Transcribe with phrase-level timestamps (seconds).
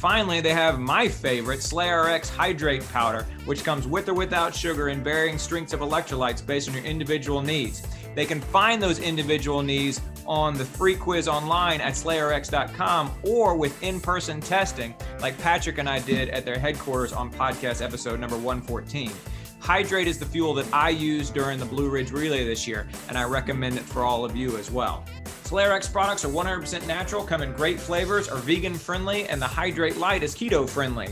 [0.00, 5.04] Finally, they have my favorite, SlayRx Hydrate Powder, which comes with or without sugar in
[5.04, 7.86] varying strengths of electrolytes based on your individual needs.
[8.14, 13.82] They can find those individual needs on the free quiz online at slayrx.com or with
[13.82, 18.36] in person testing, like Patrick and I did at their headquarters on podcast episode number
[18.36, 19.12] 114.
[19.58, 23.18] Hydrate is the fuel that I used during the Blue Ridge Relay this year, and
[23.18, 25.04] I recommend it for all of you as well.
[25.50, 29.96] SlayRx products are 100% natural, come in great flavors, are vegan friendly, and the Hydrate
[29.96, 31.08] Light is keto friendly.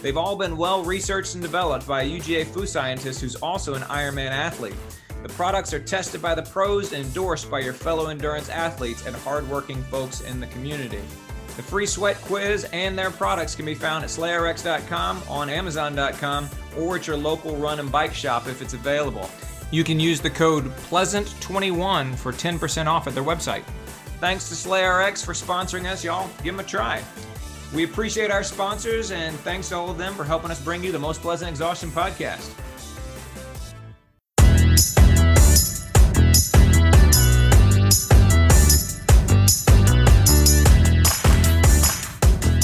[0.00, 3.82] They've all been well researched and developed by a UGA food scientist who's also an
[3.82, 4.74] Ironman athlete.
[5.22, 9.14] The products are tested by the pros and endorsed by your fellow endurance athletes and
[9.14, 11.02] hardworking folks in the community.
[11.56, 16.48] The free sweat quiz and their products can be found at slayrx.com, on amazon.com,
[16.78, 19.28] or at your local run and bike shop if it's available.
[19.70, 23.64] You can use the code PLEASANT21 for 10% off at their website.
[24.22, 26.30] Thanks to SlayRx for sponsoring us, y'all.
[26.44, 27.02] Give them a try.
[27.74, 30.92] We appreciate our sponsors and thanks to all of them for helping us bring you
[30.92, 32.48] the Most Pleasant Exhaustion podcast.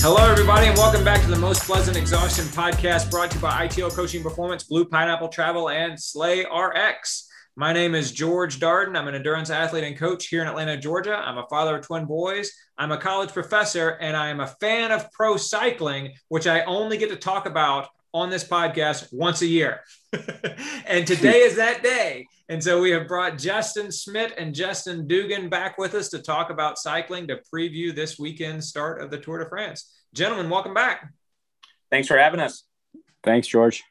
[0.01, 3.67] Hello, everybody, and welcome back to the Most Pleasant Exhaustion podcast brought to you by
[3.67, 7.28] ITL Coaching Performance, Blue Pineapple Travel, and SlayRx.
[7.59, 8.97] My name is George Darden.
[8.97, 11.17] I'm an endurance athlete and coach here in Atlanta, Georgia.
[11.17, 12.53] I'm a father of twin boys.
[12.79, 16.99] I'm a college professor, and I am a fan of pro cycling, which I only
[16.99, 19.81] get to talk about on this podcast once a year.
[20.87, 22.29] and today is that day.
[22.49, 26.51] And so we have brought Justin Smith and Justin Dugan back with us to talk
[26.51, 30.01] about cycling to preview this weekend start of the Tour de France.
[30.15, 31.13] Gentlemen, welcome back.
[31.91, 32.63] Thanks for having us.
[33.25, 33.83] Thanks, George.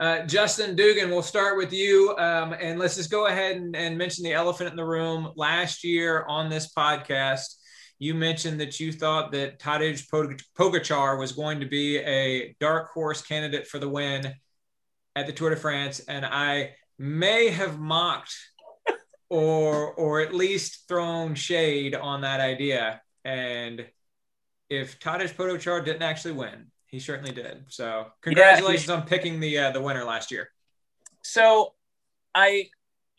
[0.00, 2.16] Uh, Justin Dugan, we'll start with you.
[2.16, 5.30] Um, and let's just go ahead and, and, mention the elephant in the room.
[5.36, 7.56] Last year on this podcast,
[7.98, 10.08] you mentioned that you thought that Tadej
[10.56, 14.32] Pogacar was going to be a dark horse candidate for the win
[15.14, 16.00] at the Tour de France.
[16.00, 18.34] And I may have mocked
[19.28, 23.02] or, or at least thrown shade on that idea.
[23.26, 23.86] And
[24.70, 27.64] if Tadej Pogacar didn't actually win, he certainly did.
[27.68, 30.50] So congratulations yeah, on picking the uh, the winner last year.
[31.22, 31.74] So
[32.34, 32.68] I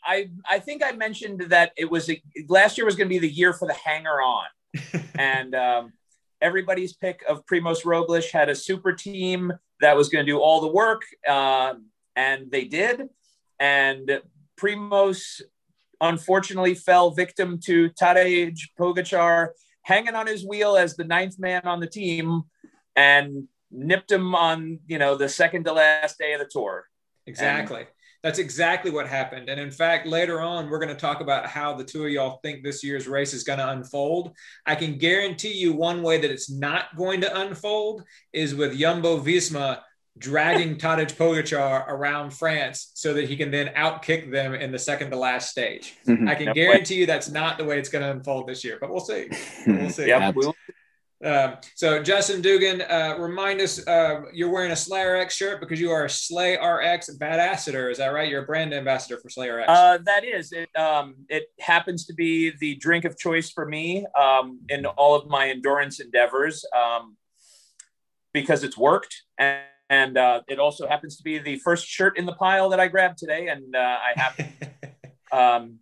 [0.03, 3.19] I I think I mentioned that it was a, last year was going to be
[3.19, 4.45] the year for the hanger on,
[5.17, 5.93] and um,
[6.41, 10.61] everybody's pick of Primoz Roglic had a super team that was going to do all
[10.61, 11.73] the work, uh,
[12.15, 13.09] and they did.
[13.59, 14.21] And
[14.59, 15.41] Primoz
[16.01, 19.49] unfortunately fell victim to Tadej Pogacar
[19.83, 22.43] hanging on his wheel as the ninth man on the team.
[22.95, 26.85] And nipped him on you know the second to last day of the tour.
[27.27, 27.81] Exactly.
[27.81, 27.87] And,
[28.23, 29.49] that's exactly what happened.
[29.49, 32.39] And in fact, later on, we're going to talk about how the two of y'all
[32.43, 34.35] think this year's race is going to unfold.
[34.65, 39.19] I can guarantee you one way that it's not going to unfold is with Jumbo
[39.19, 39.79] Visma
[40.17, 45.09] dragging Tadej Pogacar around France so that he can then outkick them in the second
[45.09, 45.95] to last stage.
[46.07, 46.27] Mm-hmm.
[46.27, 48.91] I can guarantee you that's not the way it's going to unfold this year, but
[48.91, 49.29] we'll see.
[49.65, 50.07] We'll see.
[50.07, 50.53] yep, we'll
[51.23, 55.91] um, so Justin Dugan, uh, remind us uh, you're wearing a SlayRx shirt because you
[55.91, 57.91] are a SlayRx badassador.
[57.91, 58.29] Is that right?
[58.29, 59.65] You're a brand ambassador for SlayRx.
[59.67, 60.51] Uh, that is.
[60.51, 65.15] It, um, it happens to be the drink of choice for me um, in all
[65.15, 67.15] of my endurance endeavors um,
[68.33, 69.21] because it's worked.
[69.37, 72.79] And, and uh, it also happens to be the first shirt in the pile that
[72.79, 73.47] I grabbed today.
[73.47, 74.53] And uh, I happen
[75.31, 75.79] um,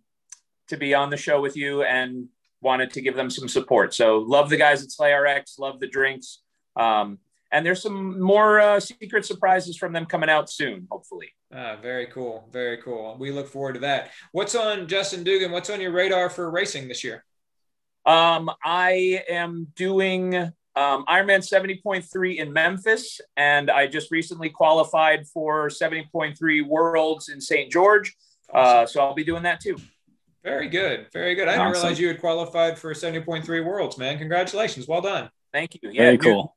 [0.68, 2.28] to be on the show with you and
[2.62, 3.94] wanted to give them some support.
[3.94, 6.40] So love the guys at SlayRx, love the drinks.
[6.76, 7.18] Um,
[7.52, 11.30] and there's some more uh, secret surprises from them coming out soon, hopefully.
[11.52, 12.48] Ah, very cool.
[12.52, 13.16] Very cool.
[13.18, 14.10] We look forward to that.
[14.32, 15.50] What's on Justin Dugan?
[15.50, 17.24] What's on your radar for racing this year?
[18.06, 25.68] Um, I am doing um, Ironman 70.3 in Memphis, and I just recently qualified for
[25.68, 27.70] 70.3 Worlds in St.
[27.70, 28.16] George.
[28.52, 29.76] Uh, so I'll be doing that too.
[30.42, 31.06] Very good.
[31.12, 31.48] Very good.
[31.48, 34.18] I didn't realize you had qualified for 70.3 Worlds, man.
[34.18, 34.88] Congratulations.
[34.88, 35.30] Well done.
[35.52, 35.90] Thank you.
[35.90, 36.56] Yeah, very cool.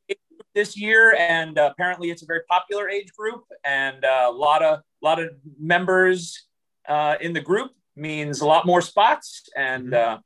[0.56, 4.64] This year, and uh, apparently it's a very popular age group, and uh, a lot
[4.64, 6.48] of lot of members
[6.88, 10.16] uh, in the group means a lot more spots, and mm-hmm.
[10.16, 10.18] Uh,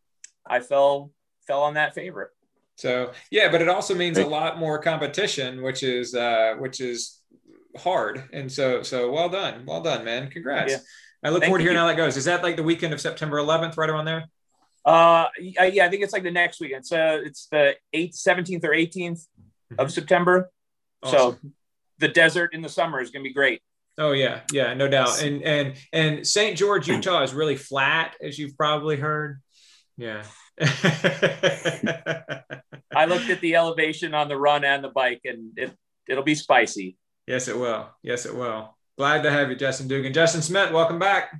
[0.46, 1.12] I fell
[1.48, 2.32] fell on that favorite.
[2.76, 7.22] So yeah, but it also means a lot more competition, which is uh, which is
[7.78, 10.30] hard, and so so well done, well done, man.
[10.30, 10.74] Congrats.
[10.74, 10.80] Yeah.
[11.24, 12.18] I look Thank forward to hearing how that goes.
[12.18, 14.26] Is that like the weekend of September 11th, right around there?
[14.86, 16.86] Uh, yeah, I think it's like the next weekend.
[16.86, 19.80] So it's the 8th, 17th, or 18th mm-hmm.
[19.80, 20.50] of September.
[21.04, 21.18] Awesome.
[21.18, 21.38] So
[22.00, 23.62] the desert in the summer is going to be great.
[24.00, 25.24] Oh yeah, yeah, no doubt.
[25.24, 26.56] And and and St.
[26.56, 29.42] George, Utah is really flat, as you've probably heard.
[29.98, 30.24] Yeah.
[30.62, 30.68] I
[33.08, 35.76] looked at the elevation on the run and the bike, and it
[36.08, 36.96] it'll be spicy.
[37.26, 37.90] Yes, it will.
[38.04, 38.77] Yes, it will.
[38.98, 40.12] Glad to have you, Justin Dugan.
[40.12, 41.40] Justin Smith, welcome back.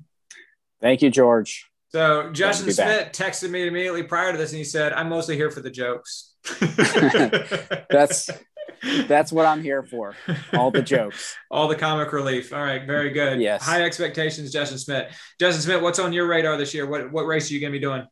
[0.80, 1.66] Thank you, George.
[1.90, 3.14] So Justin Smith back.
[3.14, 6.36] texted me immediately prior to this, and he said, "I'm mostly here for the jokes."
[7.90, 8.30] that's
[9.08, 10.16] that's what I'm here for.
[10.54, 12.54] All the jokes, all the comic relief.
[12.54, 13.42] All right, very good.
[13.42, 13.64] Yes.
[13.64, 15.12] High expectations, Justin Smith.
[15.40, 16.86] Justin Smith, what's on your radar this year?
[16.86, 18.06] What what race are you going to be doing?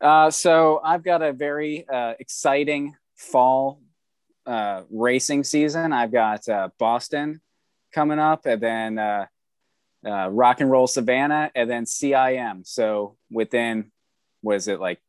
[0.00, 3.82] Uh, so I've got a very uh, exciting fall
[4.46, 5.92] uh, racing season.
[5.92, 7.42] I've got uh, Boston
[7.92, 9.26] coming up, and then uh,
[10.06, 12.66] uh, Rock and Roll Savannah, and then CIM.
[12.66, 13.90] So within,
[14.42, 15.00] was it like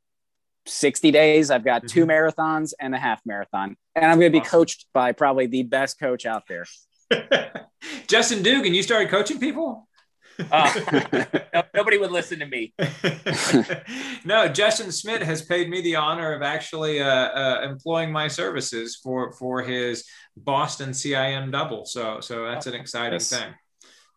[0.65, 1.51] 60 days?
[1.51, 1.93] I've got mm-hmm.
[1.93, 4.51] two marathons and a half marathon, and I'm going to be awesome.
[4.51, 6.65] coached by probably the best coach out there.
[8.07, 9.87] Justin Dugan, you started coaching people?
[10.51, 12.73] Uh, nobody would listen to me.
[14.25, 18.99] no, Justin Smith has paid me the honor of actually uh, uh, employing my services
[19.01, 20.05] for for his
[20.37, 21.85] Boston CIM double.
[21.85, 23.29] So so that's an exciting yes.
[23.29, 23.53] thing.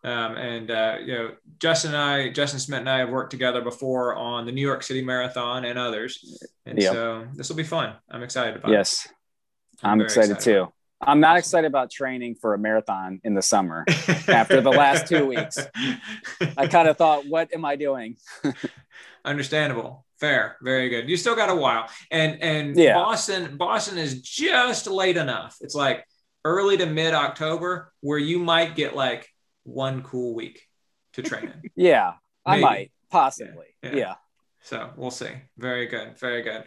[0.03, 3.61] Um, and uh, you know, Justin and I, Justin Smith and I have worked together
[3.61, 6.93] before on the New York City Marathon and others, and yep.
[6.93, 7.95] so this will be fun.
[8.11, 9.05] I'm excited about yes.
[9.05, 9.09] it.
[9.09, 10.73] Yes, I'm, I'm excited, excited too.
[11.01, 13.85] I'm not excited about training for a marathon in the summer
[14.27, 15.57] after the last two weeks.
[16.57, 18.17] I kind of thought, what am I doing?
[19.25, 20.05] Understandable.
[20.19, 20.57] Fair.
[20.61, 21.09] Very good.
[21.09, 21.89] You still got a while.
[22.09, 22.93] And and yeah.
[22.93, 25.57] Boston, Boston is just late enough.
[25.61, 26.05] It's like
[26.45, 29.27] early to mid October where you might get like
[29.63, 30.61] one cool week
[31.13, 31.69] to train in.
[31.75, 32.13] yeah.
[32.47, 32.63] Maybe.
[32.63, 33.65] I might, possibly.
[33.83, 33.89] yeah.
[33.89, 33.95] yeah.
[33.95, 34.13] yeah.
[34.65, 35.29] So we'll see.
[35.59, 36.17] Very good.
[36.17, 36.63] Very good.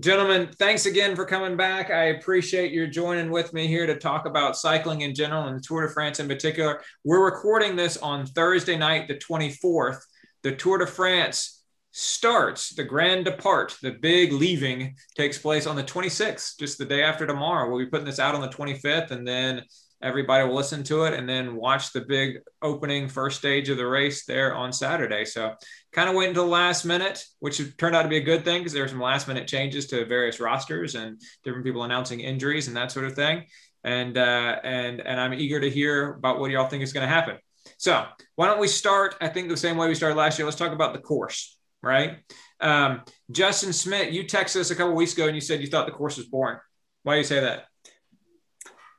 [0.00, 1.90] Gentlemen, thanks again for coming back.
[1.90, 5.60] I appreciate your joining with me here to talk about cycling in general and the
[5.60, 6.80] Tour de France in particular.
[7.04, 9.98] We're recording this on Thursday night, the 24th.
[10.42, 15.84] The Tour de France starts, the grand depart, the big leaving takes place on the
[15.84, 17.68] 26th, just the day after tomorrow.
[17.68, 19.62] We'll be putting this out on the 25th and then
[20.02, 23.86] everybody will listen to it and then watch the big opening first stage of the
[23.86, 25.24] race there on Saturday.
[25.24, 25.54] So
[25.92, 28.60] kind of wait until the last minute, which turned out to be a good thing
[28.60, 32.68] because there were some last minute changes to various rosters and different people announcing injuries
[32.68, 33.44] and that sort of thing.
[33.84, 37.12] And uh, and and I'm eager to hear about what y'all think is going to
[37.12, 37.38] happen.
[37.78, 38.04] So
[38.36, 39.16] why don't we start?
[39.20, 40.46] I think the same way we started last year.
[40.46, 42.18] Let's talk about the course, right?
[42.60, 45.86] Um, Justin Smith, you texted us a couple weeks ago and you said you thought
[45.86, 46.58] the course was boring.
[47.02, 47.66] Why do you say that?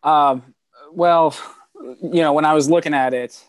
[0.04, 0.53] Um,
[0.96, 1.36] well,
[2.02, 3.44] you know, when I was looking at it,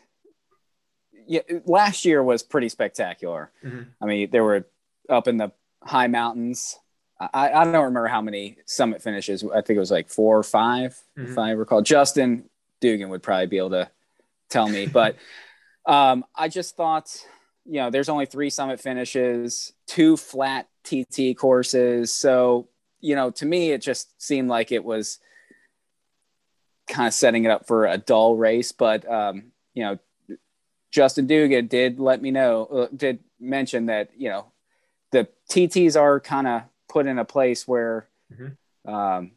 [1.26, 3.50] yeah, last year was pretty spectacular.
[3.64, 3.82] Mm-hmm.
[4.00, 4.66] I mean, there were
[5.08, 6.78] up in the high mountains.
[7.20, 9.44] I, I don't remember how many summit finishes.
[9.44, 11.32] I think it was like four or 5 Mm-hmm.
[11.32, 11.80] if I recall.
[11.80, 12.44] Justin
[12.80, 13.90] Dugan would probably be able to
[14.50, 15.16] tell me, but
[15.86, 17.24] um, I just thought,
[17.64, 22.12] you know, there's only three summit finishes, two flat TT courses.
[22.12, 22.68] So,
[23.00, 25.18] you know, to me, it just seemed like it was
[26.86, 28.72] kind of setting it up for a dull race.
[28.72, 29.98] But, um, you know,
[30.90, 34.46] Justin Dugan did let me know, uh, did mention that, you know,
[35.10, 38.56] the TTs are kind of put in a place where, Mhm.
[38.86, 39.32] um,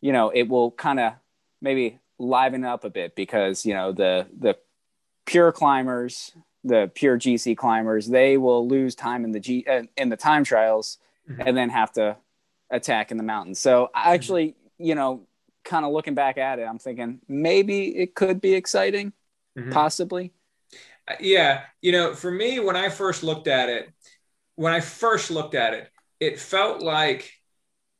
[0.00, 1.14] you know, it will kind of
[1.60, 4.56] maybe liven up a bit because, you know, the, the
[5.26, 6.32] pure climbers,
[6.64, 10.44] the pure GC climbers, they will lose time in the G uh, in the time
[10.44, 10.98] trials
[11.28, 11.46] Mhm.
[11.46, 12.16] and then have to
[12.70, 13.58] attack in the mountains.
[13.58, 15.26] So I actually, you know,
[15.66, 19.12] kind of looking back at it, I'm thinking maybe it could be exciting,
[19.56, 19.72] Mhm.
[19.72, 20.32] possibly.
[21.20, 23.88] Yeah, you know, for me, when I first looked at it,
[24.56, 27.32] when I first looked at it, it felt like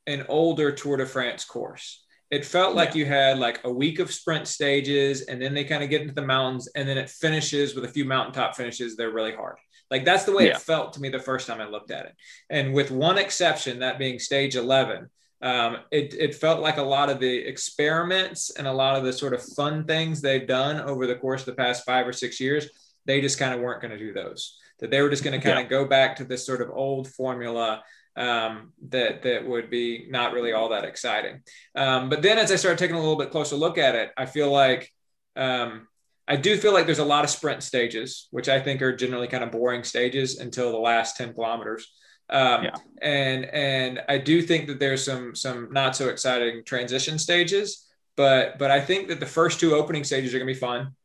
[0.07, 2.05] an older Tour de France course.
[2.31, 5.85] It felt like you had like a week of sprint stages, and then they kind
[5.85, 8.97] of get into the mountains, and then it finishes with a few mountaintop finishes.
[8.97, 9.57] They're really hard.
[9.91, 10.57] Like that's the way Yeah.
[10.57, 12.15] it felt to me the first time I looked at it.
[12.51, 15.11] And with one exception, that being stage 11,
[15.43, 19.12] um, it, it felt like a lot of the experiments and a lot of the
[19.12, 22.40] sort of fun things they've done over the course of the past five or six
[22.40, 22.69] years,
[23.05, 24.59] they just kind of weren't going to do those.
[24.78, 27.09] That they were just going to kind of go back to this sort of old
[27.09, 27.83] formula
[28.16, 31.43] um, that that would be not really all that exciting.
[31.75, 34.26] Um, but then as I started taking a little bit closer look at it, I
[34.26, 34.93] feel like
[35.35, 35.87] um,
[36.28, 39.28] I do feel like there's a lot of sprint stages, which I think are generally
[39.28, 41.93] kind of boring stages until the last 10 kilometers.
[42.28, 42.75] Um, Yeah.
[43.02, 48.59] And and I do think that there's some some not so exciting transition stages, but
[48.59, 50.97] but I think that the first two opening stages are going to be fun.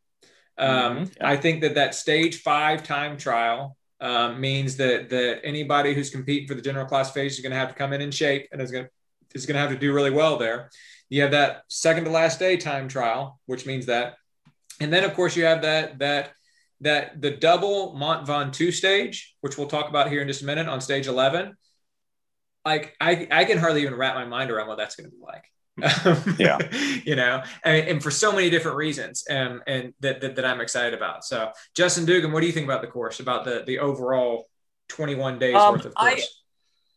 [0.58, 1.12] Um, Mhm.
[1.22, 6.48] I think that that stage five time trial um, means that that anybody who's competing
[6.48, 8.72] for the general classification is going to have to come in in shape and is
[8.72, 8.92] going to
[9.34, 10.70] is going to have to do really well there.
[11.10, 14.16] You have that second to last day time trial, which means that,
[14.80, 16.32] and then of course you have that that
[16.82, 20.68] that the double Mont Ventoux stage, which we'll talk about here in just a minute
[20.68, 21.56] on stage eleven.
[22.66, 25.22] Like I I can hardly even wrap my mind around what that's going to be
[25.22, 25.46] like.
[26.38, 26.60] Yeah.
[27.06, 30.62] you know, and, and for so many different reasons, and and that, that that I'm
[30.62, 31.24] excited about.
[31.24, 33.20] So, Justin Dugan, what do you think about the course?
[33.20, 34.48] About the the overall
[34.90, 36.38] 21 days Um, worth of I- course?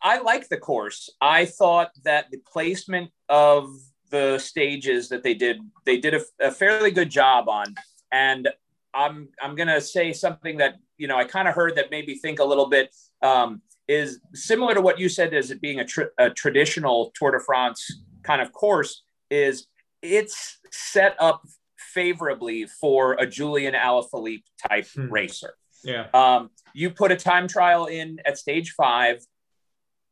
[0.02, 1.08] I like the course.
[1.20, 3.70] I thought that the placement of
[4.10, 7.74] the stages that they did, they did a, a fairly good job on.
[8.12, 8.48] And
[8.94, 12.16] I'm I'm gonna say something that you know I kind of heard that made me
[12.16, 12.94] think a little bit.
[13.22, 17.32] Um, is similar to what you said as it being a, tr- a traditional Tour
[17.32, 19.02] de France kind of course.
[19.30, 19.66] Is
[20.00, 21.42] it's set up
[21.76, 25.10] favorably for a Julian Alaphilippe type Hmm.
[25.12, 25.54] racer.
[25.82, 26.06] yeah.
[26.14, 29.18] Um, you put a time trial in at stage five,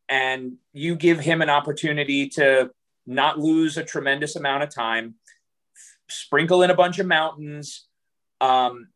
[0.08, 2.70] and you give him an opportunity to
[3.06, 5.14] not lose a tremendous amount of time,
[6.08, 7.88] sprinkle in a bunch of mountains,
[8.42, 8.88] um,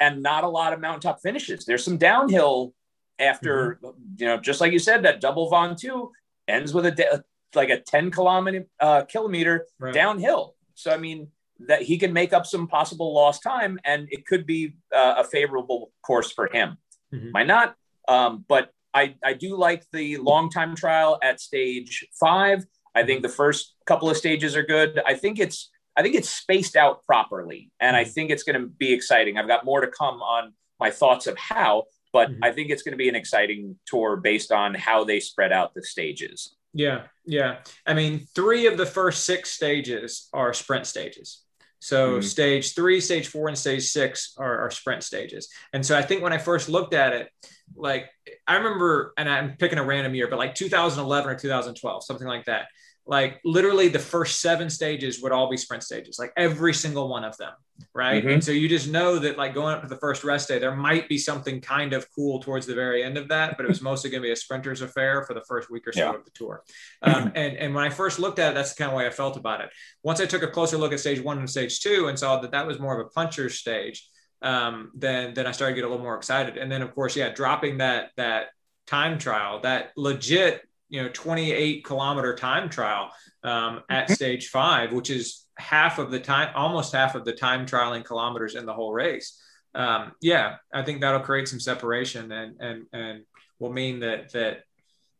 [0.00, 1.64] and not a lot of mountaintop finishes.
[1.64, 2.72] There's some downhill
[3.18, 3.78] after,
[4.16, 6.10] you know, just like you said, that double Ventoux
[6.48, 9.92] ends with a de- like a 10 kilometer uh, kilometer Right.
[9.94, 10.54] downhill.
[10.74, 11.28] So, I mean,
[11.66, 15.24] that he can make up some possible lost time and it could be uh, a
[15.24, 16.78] favorable course for him.
[17.12, 17.32] Mhm.
[17.32, 17.74] Might not,
[18.06, 22.64] um, but I, I do like the long time trial at stage five.
[22.94, 25.00] I think the first couple of stages are good.
[25.04, 28.12] I think it's I think it's spaced out properly, and I Mhm.
[28.14, 29.36] think it's going to be exciting.
[29.36, 32.38] I've got more to come on my thoughts of how, but Mhm.
[32.40, 35.74] I think it's going to be an exciting tour based on how they spread out
[35.74, 36.54] the stages.
[36.72, 37.62] Yeah, yeah.
[37.84, 41.42] I mean, three of the first six stages are sprint stages.
[41.80, 42.24] So Mhm.
[42.24, 45.48] stage three, stage four, and stage six are, are sprint stages.
[45.72, 47.28] And so I think when I first looked at it,
[47.74, 48.08] like
[48.46, 52.44] I remember, and I'm picking a random year, but like 2011 or 2012, something like
[52.44, 52.68] that.
[53.08, 57.24] Like literally the first seven stages would all be sprint stages, like every single one
[57.24, 57.54] of them.
[57.94, 58.22] Right.
[58.22, 58.34] Mhm.
[58.34, 60.76] And so you just know that like going up to the first rest day, there
[60.76, 63.80] might be something kind of cool towards the very end of that, but it was
[63.80, 66.14] mostly going to be a sprinter's affair for the first week or so Yeah.
[66.16, 66.62] of the tour.
[67.02, 69.10] Um, and, and when I first looked at it, that's the kind of way I
[69.10, 69.70] felt about it.
[70.02, 72.50] Once I took a closer look at stage one and stage two and saw that
[72.50, 74.06] that was more of a puncher stage,
[74.42, 76.58] um, then then I started to get a little more excited.
[76.58, 78.48] And then of course, yeah, dropping that that
[78.86, 83.10] time trial, that legit, you know, 28 kilometer time trial
[83.42, 87.66] um, at stage five, which is half of the time, almost half of the time
[87.66, 89.40] trialing kilometers in the whole race.
[89.74, 93.24] Um, yeah, I think that'll create some separation and and and
[93.58, 94.62] will mean that that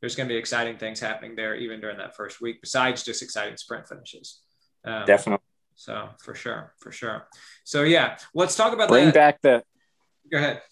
[0.01, 3.23] there's going to be exciting things happening there even during that first week, besides just
[3.23, 4.41] exciting sprint finishes.
[4.85, 5.45] Um, Definitely.
[5.75, 7.29] So for sure, for sure.
[7.65, 9.15] So yeah, let's talk about Bring that.
[9.15, 9.63] back the
[10.31, 10.63] Go ahead.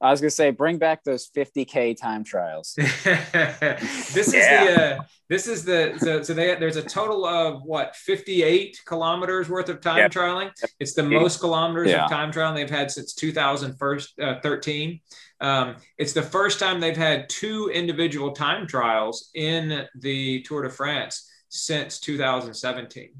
[0.00, 2.74] I was gonna say, bring back those 50k time trials.
[2.76, 7.96] this is the uh, this is the so, so they there's a total of what
[7.96, 10.10] 58 kilometers worth of time yep.
[10.10, 10.50] trialing.
[10.78, 12.04] It's the most kilometers yeah.
[12.04, 15.00] of time trialing they've had since 2013.
[15.40, 20.62] Uh, um, it's the first time they've had two individual time trials in the Tour
[20.62, 23.10] de France since 2017.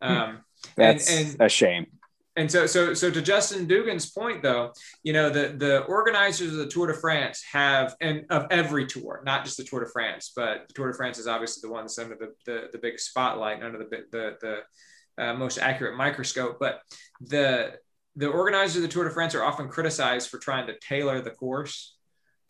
[0.00, 0.08] Hmm.
[0.08, 0.38] Um,
[0.76, 1.86] That's and, and, a shame
[2.36, 6.58] and so so so to Justin Dugan's point though, you know the the organizers of
[6.58, 10.32] the Tour de France have and of every tour, not just the Tour de France,
[10.36, 13.08] but the Tour de France is obviously the one that's under the the, the biggest
[13.08, 16.58] spotlight, under the the the uh, most accurate microscope.
[16.60, 16.80] But
[17.20, 17.78] the
[18.16, 21.30] the organizers of the Tour de France are often criticized for trying to tailor the
[21.30, 21.96] course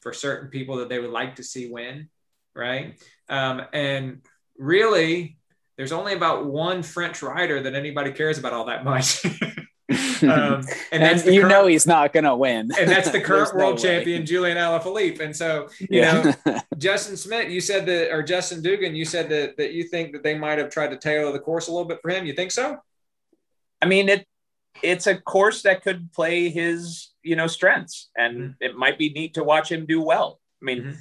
[0.01, 2.09] for certain people that they would like to see win,
[2.55, 3.01] right?
[3.29, 4.23] Um, and
[4.59, 5.39] really,
[5.77, 9.25] there's only about one French rider that anybody cares about all that much.
[9.89, 10.29] Um,
[10.93, 12.71] and, and you current, know he's not going to win.
[12.79, 15.21] and that's the current world no champion, Julian Alaphilippe.
[15.21, 16.35] And so, you yeah.
[16.45, 20.13] know, Justin Smith, you said that, or Justin Dugan, you said that that you think
[20.13, 22.27] that they might have tried to tailor the course a little bit for him.
[22.27, 22.79] You think so?
[23.81, 24.27] I mean, it
[24.83, 28.51] it's a course that could play his you know strengths, and mm-hmm.
[28.61, 30.41] it might be neat to watch him do well.
[30.61, 30.93] I mean, mm-hmm.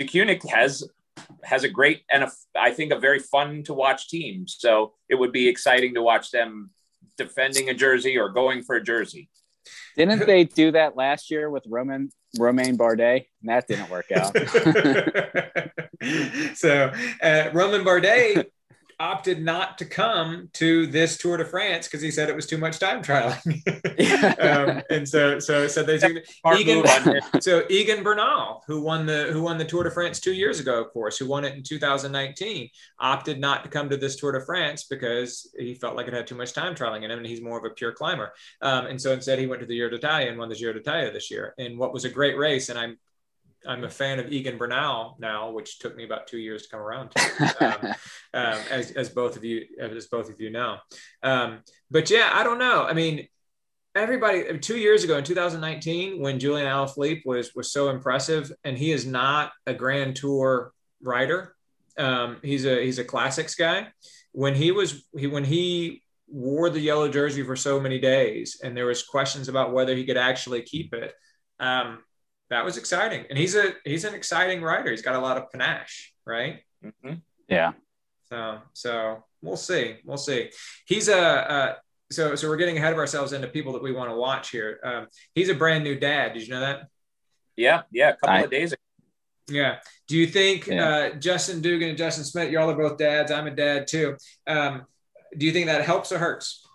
[0.00, 0.84] Deceuninck has
[1.44, 4.46] has a great and a, I think a very fun to watch team.
[4.48, 6.70] So it would be exciting to watch them
[7.16, 9.28] defending a jersey or going for a jersey.
[9.96, 13.26] Didn't they do that last year with Roman Romain Bardet?
[13.40, 14.36] And that didn't work out.
[16.56, 16.92] so
[17.22, 18.46] uh, Romain Bardet
[19.00, 22.58] opted not to come to this Tour de France because he said it was too
[22.58, 23.60] much time trialing.
[24.40, 25.96] um, and so, so, so they
[26.58, 26.84] Egan,
[27.40, 30.80] so Egan Bernal, who won the who won the Tour de France two years ago,
[30.80, 32.68] of course, who won it in 2019,
[33.00, 36.26] opted not to come to this Tour de France because he felt like it had
[36.26, 38.32] too much time trialing in him, and he's more of a pure climber.
[38.60, 41.12] Um, and so instead, he went to the Giro d'Italia and won the Giro d'Italia
[41.12, 42.68] this year in what was a great race.
[42.68, 42.98] And I'm
[43.66, 46.80] I'm a fan of Egan Bernal now, which took me about two years to come
[46.80, 47.86] around to, um,
[48.34, 50.78] um, as, as both of you as both of you know.
[51.22, 52.84] Um, but yeah, I don't know.
[52.84, 53.28] I mean,
[53.94, 58.92] everybody two years ago in 2019, when Julian Alaphilippe was was so impressive, and he
[58.92, 61.54] is not a Grand Tour rider.
[61.98, 63.88] Um, he's a he's a classics guy.
[64.32, 68.76] When he was he when he wore the yellow jersey for so many days, and
[68.76, 71.12] there was questions about whether he could actually keep it.
[72.52, 73.24] That was exciting.
[73.30, 74.90] And he's a he's an exciting rider.
[74.90, 76.60] He's got a lot of panache, right?
[76.84, 77.14] Mm-hmm.
[77.48, 77.72] Yeah.
[78.28, 79.96] So so we'll see.
[80.04, 80.50] We'll see.
[80.84, 81.76] He's a, a
[82.12, 84.78] so so we're getting ahead of ourselves into people that we want to watch here.
[84.84, 86.34] Um, he's a brand new dad.
[86.34, 86.88] Did you know that?
[87.56, 88.82] Yeah, yeah, a couple I, of days ago.
[89.48, 89.78] Yeah.
[90.06, 90.88] Do you think yeah.
[90.88, 93.32] uh, Justin Dugan and Justin Smith, y'all are both dads.
[93.32, 94.18] I'm a dad too.
[94.46, 94.84] Um,
[95.38, 96.66] do you think that helps or hurts?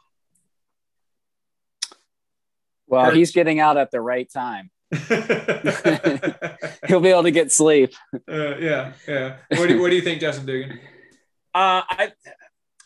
[2.88, 3.18] Well, hurts.
[3.18, 4.72] he's getting out at the right time.
[6.88, 7.94] He'll be able to get sleep.
[8.14, 9.38] Uh, yeah, yeah.
[9.50, 10.80] What do you, what do you think, Justin Dugan?
[11.54, 12.12] Uh, I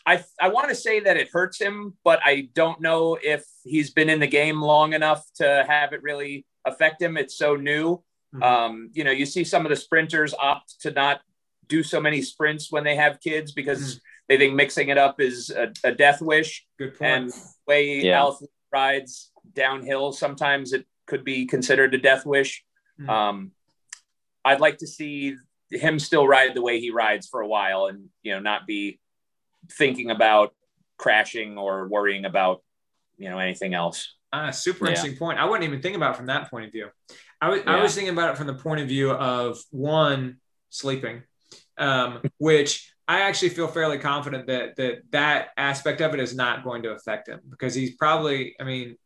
[0.06, 3.90] I I want to say that it hurts him, but I don't know if he's
[3.90, 7.16] been in the game long enough to have it really affect him.
[7.16, 8.02] It's so new.
[8.34, 8.42] Mm-hmm.
[8.42, 11.20] Um, you know, you see some of the sprinters opt to not
[11.68, 13.98] do so many sprints when they have kids because mm-hmm.
[14.28, 16.66] they think mixing it up is a, a death wish.
[16.78, 17.10] Good point.
[17.10, 17.32] And
[17.66, 18.20] way yeah.
[18.20, 18.40] Alf
[18.72, 22.64] rides downhill, sometimes it could be considered a death wish.
[22.98, 23.08] Mm.
[23.10, 23.52] Um,
[24.46, 25.36] I'd like to see
[25.70, 28.98] him still ride the way he rides for a while, and you know, not be
[29.70, 30.54] thinking about
[30.96, 32.62] crashing or worrying about
[33.18, 34.14] you know anything else.
[34.32, 34.92] Ah, super yeah.
[34.92, 35.38] interesting point.
[35.38, 36.88] I wasn't even thinking about it from that point of view.
[37.42, 37.76] I was yeah.
[37.76, 40.38] I was thinking about it from the point of view of one
[40.70, 41.24] sleeping,
[41.76, 46.64] um, which I actually feel fairly confident that that that aspect of it is not
[46.64, 48.56] going to affect him because he's probably.
[48.58, 48.96] I mean,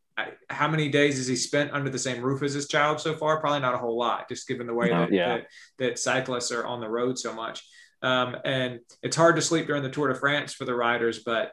[0.49, 3.41] how many days has he spent under the same roof as his child so far?
[3.41, 5.29] Probably not a whole lot, just given the way that, yeah.
[5.29, 5.47] that,
[5.79, 7.63] that, cyclists are on the road so much.
[8.03, 11.53] Um, and it's hard to sleep during the Tour de France for the riders, but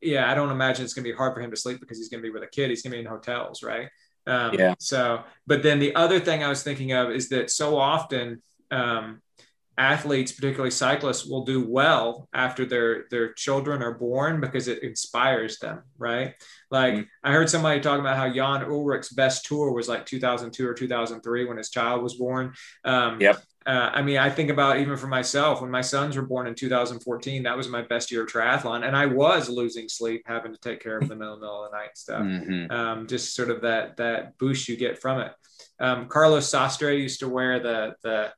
[0.00, 2.08] yeah, I don't imagine it's going to be hard for him to sleep because he's
[2.08, 2.70] going to be with a kid.
[2.70, 3.88] He's going to be in hotels, right?
[4.26, 4.74] Um, yeah.
[4.78, 9.20] So, but then the other thing I was thinking of is that so often um,
[9.78, 15.58] athletes, particularly cyclists, will do well after their their children are born because it inspires
[15.58, 16.34] them, right?
[16.70, 17.02] Like mm-hmm.
[17.22, 21.44] I heard somebody talking about how Jan Ullrich's best tour was like 2002 or 2003
[21.46, 22.52] when his child was born.
[22.84, 23.42] Um, yep.
[23.64, 26.54] Uh, I mean, I think about even for myself when my sons were born in
[26.54, 30.60] 2014, that was my best year of triathlon, and I was losing sleep, having to
[30.60, 32.22] take care of them in the middle of the night stuff.
[32.22, 32.72] Mm-hmm.
[32.72, 35.32] Um, just sort of that that boost you get from it.
[35.80, 38.32] Um, Carlos Sastre used to wear the the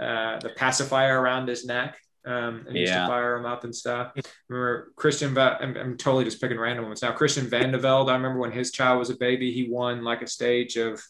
[0.00, 2.80] uh, the pacifier around his neck um, and yeah.
[2.80, 4.12] used to fire him up and stuff.
[4.48, 7.12] remember Christian, I'm, I'm, totally just picking random ones now.
[7.12, 10.26] Christian Vande Velde, I remember when his child was a baby, he won like a
[10.26, 11.02] stage of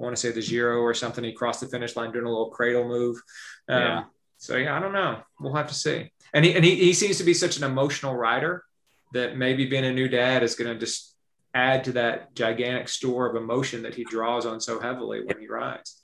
[0.00, 1.22] I want to say the Giro or something.
[1.22, 3.20] He crossed the finish line doing a little cradle move.
[3.68, 4.04] Um, yeah.
[4.38, 5.20] So yeah, I don't know.
[5.38, 6.10] We'll have to see.
[6.34, 8.64] And he and he, he seems to be such an emotional rider
[9.12, 11.14] that maybe being a new dad is going to just
[11.54, 15.46] add to that gigantic store of emotion that he draws on so heavily when he
[15.46, 16.02] rides.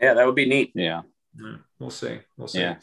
[0.00, 0.72] Yeah, that would be neat.
[0.74, 1.02] Yeah.
[1.78, 2.18] We'll see.
[2.36, 2.60] We'll see.
[2.60, 2.76] Yeah.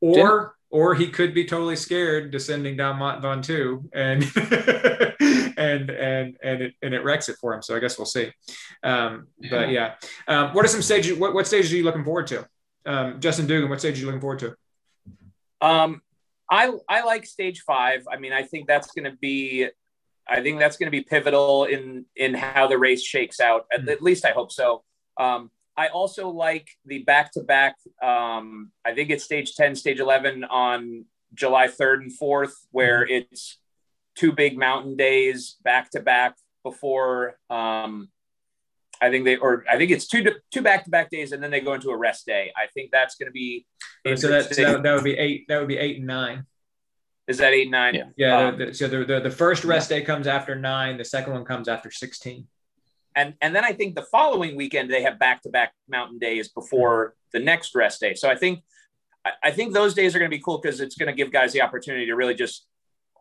[0.00, 4.22] Or or he could be totally scared descending down Mont Ventoux and
[5.58, 7.62] and and and it and it wrecks it for him.
[7.62, 8.32] So I guess we'll see.
[8.82, 9.94] Um, but yeah,
[10.26, 11.18] um, what are some stages?
[11.18, 12.48] What, what stages are you looking forward to?
[12.84, 14.56] Um, Justin Dugan, what stage are you looking forward to?
[15.60, 16.02] Um,
[16.50, 18.04] I I like stage five.
[18.10, 19.68] I mean, I think that's going to be,
[20.28, 23.66] I think that's going to be pivotal in in how the race shakes out.
[23.72, 23.88] At, mm-hmm.
[23.90, 24.82] at least I hope so.
[25.18, 27.76] Um, I also like the back to back.
[28.02, 31.04] I think it's stage 10, stage 11 on
[31.34, 33.24] July 3rd and 4th, where mm-hmm.
[33.32, 33.58] it's
[34.14, 37.38] two big mountain days back to back before.
[37.48, 38.08] Um,
[39.00, 41.50] I think they, or I think it's two two back to back days, and then
[41.50, 42.52] they go into a rest day.
[42.56, 43.66] I think that's going to be.
[44.16, 45.46] So that, so that, that would be eight.
[45.48, 46.46] That would be eight and nine.
[47.26, 47.94] Is that eight nine?
[47.94, 48.04] Yeah.
[48.16, 48.48] Yeah.
[48.48, 50.98] Um, the, the, so the, the, the first rest day comes after nine.
[50.98, 52.46] The second one comes after sixteen
[53.14, 56.48] and and then I think the following weekend they have back to back mountain days
[56.48, 58.14] before the next rest day.
[58.14, 58.60] So I think
[59.42, 61.52] I think those days are going to be cool because it's going to give guys
[61.52, 62.66] the opportunity to really just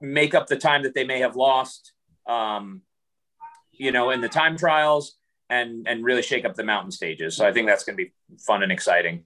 [0.02, 1.94] make up the time that they may have lost,
[2.28, 2.82] um,
[3.72, 5.18] you know, in the time trials
[5.50, 7.36] and and really shake up the mountain stages.
[7.36, 9.26] So I think that's going to be fun and exciting.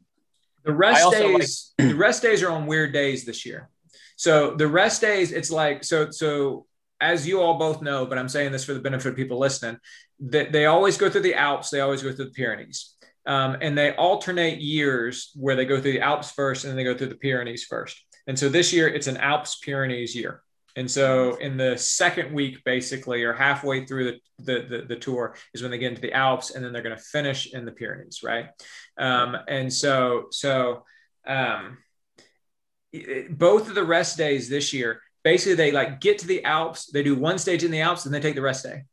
[0.66, 3.70] The rest days, like- the rest days are on weird days this year.
[4.18, 6.66] So the rest days, it's like so so
[7.12, 9.78] as you all both know, but I'm saying this for the benefit of people listening,
[10.20, 12.96] that they always go through the Alps, they always go through the Pyrenees.
[13.28, 16.84] Um, and they alternate years where they go through the Alps first and then they
[16.84, 18.04] go through the Pyrenees first.
[18.28, 20.42] And so this year it's an Alps Pyrenees year.
[20.76, 25.36] And so in the second week, basically, or halfway through the, the, the, the tour
[25.54, 27.72] is when they get into the Alps and then they're going to finish in the
[27.72, 28.22] Pyrenees.
[28.24, 28.48] Right.
[28.98, 30.84] Um, and so, so
[31.26, 31.78] um,
[33.30, 37.04] both of the rest days this year, basically they like get to the Alps, they
[37.04, 38.84] do one stage in the Alps and they take the rest day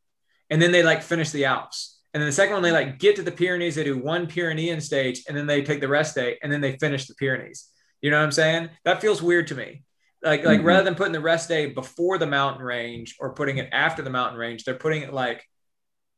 [0.49, 2.01] and then they like finish the Alps.
[2.13, 4.81] And then the second one, they like get to the Pyrenees, they do one Pyrenean
[4.81, 7.69] stage, and then they take the rest day, and then they finish the Pyrenees.
[8.01, 8.69] You know what I'm saying?
[8.85, 9.83] That feels weird to me.
[10.21, 10.67] Like, like mm-hmm.
[10.67, 14.11] rather than putting the rest day before the mountain range or putting it after the
[14.11, 15.43] mountain range, they're putting it like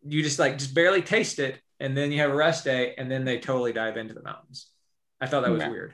[0.06, 3.10] you just like just barely taste it, and then you have a rest day, and
[3.10, 4.67] then they totally dive into the mountains.
[5.21, 5.93] I thought that was weird.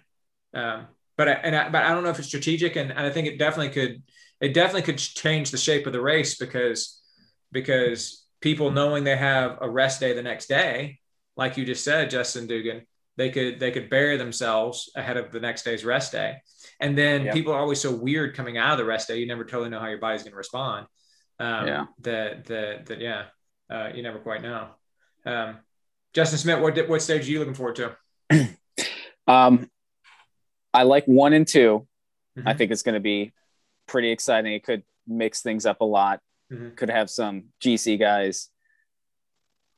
[0.56, 0.88] Um,
[1.22, 3.28] but I, and I, but I don't know if it's strategic, and, and I think
[3.28, 4.02] it definitely could
[4.40, 7.00] it definitely could change the shape of the race because
[7.52, 10.98] because people knowing they have a rest day the next day,
[11.38, 15.40] like you just said, Justin Dugan, they could they could bury themselves ahead of the
[15.40, 16.38] next day's rest day.
[16.80, 17.36] And then yep.
[17.36, 19.20] people are always so weird coming out of the rest day.
[19.20, 20.88] You never totally know how your body's going to respond.
[21.38, 21.86] Um, yeah.
[22.00, 23.26] That that that yeah.
[23.70, 24.70] Uh, you never quite know.
[25.24, 25.60] Um,
[26.16, 28.58] Justin Smith, what what stage are you looking forward to?
[29.28, 29.70] um,
[30.74, 31.88] I like one and 2
[32.38, 32.48] mm-hmm.
[32.48, 33.34] I think it's going to be
[33.88, 34.54] pretty exciting.
[34.54, 36.70] It could mix things up a lot mm-hmm.
[36.76, 38.50] could have some GC guys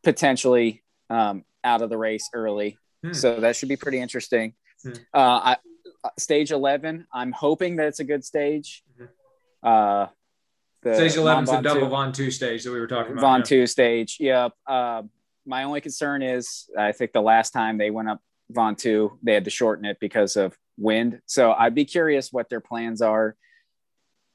[0.03, 2.77] potentially um, out of the race early.
[3.05, 3.15] Mm.
[3.15, 4.53] So that should be pretty interesting.
[4.85, 4.99] Mm.
[5.13, 5.57] Uh, I,
[6.03, 8.83] uh, stage 11, I'm hoping that it's a good stage.
[8.99, 9.67] Mm-hmm.
[9.67, 10.07] Uh,
[10.97, 13.21] stage 11 is the double Ventoux stage that we were talking about.
[13.21, 13.65] Von yeah.
[13.65, 14.17] stage.
[14.19, 14.53] Yep.
[14.67, 15.03] Uh,
[15.45, 19.45] my only concern is I think the last time they went up Ventoux, they had
[19.45, 21.19] to shorten it because of wind.
[21.25, 23.35] So I'd be curious what their plans are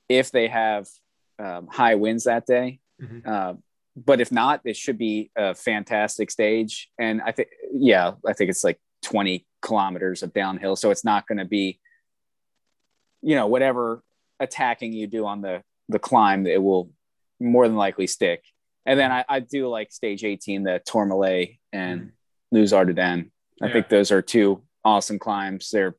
[0.09, 0.87] if they have
[1.38, 2.81] um, high winds that day.
[3.01, 3.29] Mm-hmm.
[3.29, 3.55] Uh,
[3.96, 6.88] but if not, it should be a fantastic stage.
[6.98, 10.77] And I think, yeah, I think it's like 20 kilometers of downhill.
[10.77, 11.81] So it's not going to be,
[13.22, 14.03] you know, whatever
[14.38, 16.90] attacking you do on the, the climb, it will
[17.40, 18.44] more than likely stick.
[18.87, 22.57] And then I, I do like stage 18, the Tourmalet and mm-hmm.
[22.57, 23.31] Luz Ardiden.
[23.61, 23.72] I yeah.
[23.72, 25.70] think those are two awesome climbs.
[25.70, 25.96] They're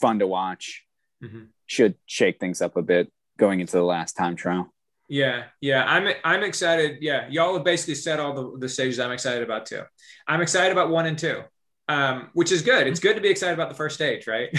[0.00, 0.84] fun to watch.
[1.22, 1.44] Mm-hmm.
[1.66, 4.72] Should shake things up a bit going into the last time trial.
[5.08, 6.98] Yeah, yeah, I'm I'm excited.
[7.00, 9.82] Yeah, y'all have basically said all the, the stages I'm excited about too.
[10.26, 11.42] I'm excited about one and two,
[11.88, 12.86] um, which is good.
[12.86, 14.50] It's good to be excited about the first stage, right?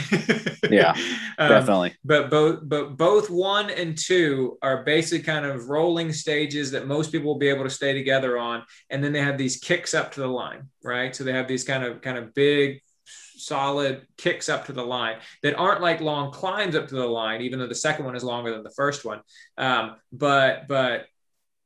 [0.71, 0.95] yeah,
[1.38, 1.93] um, definitely.
[2.04, 7.12] But both but both one and two are basically kind of rolling stages that most
[7.12, 10.13] people will be able to stay together on, and then they have these kicks up
[10.13, 11.15] to the line, right?
[11.15, 12.82] So they have these kind of kind of big
[13.39, 17.41] solid kicks up to the line that aren't like long climbs up to the line,
[17.41, 19.21] even though the second one is longer than the first one.
[19.58, 21.06] Um, but but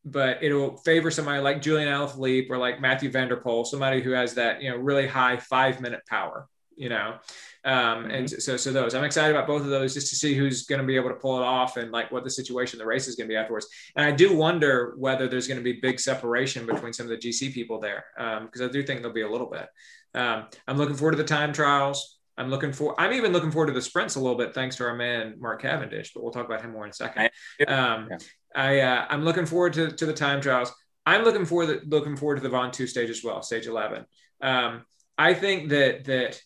[0.05, 4.11] but it'll favor somebody like Julian Alaphilippe or like Mathieu van der Poel, somebody who
[4.11, 7.17] has that you know really high five minute power, you know.
[7.65, 8.39] Um, and mm-hmm.
[8.39, 10.87] so, so those I'm excited about both of those just to see who's going to
[10.87, 13.27] be able to pull it off and like what the situation the race is going
[13.27, 13.67] to be afterwards.
[13.95, 17.17] And I do wonder whether there's going to be big separation between some of the
[17.17, 19.67] GC people there because um, I do think there'll be a little bit.
[20.13, 22.19] Um, I'm looking forward to the time trials.
[22.37, 22.99] I'm looking for.
[22.99, 25.61] I'm even looking forward to the sprints a little bit, thanks to our man Mark
[25.61, 26.13] Cavendish.
[26.13, 27.29] But we'll talk about him more in a second.
[27.67, 28.09] Um.
[28.55, 30.71] I uh, I'm looking forward to, to the time trials.
[31.05, 34.05] I'm looking forward to, looking forward to the Ventoux stage as well, stage 11.
[34.41, 34.85] Um,
[35.17, 36.41] I think that that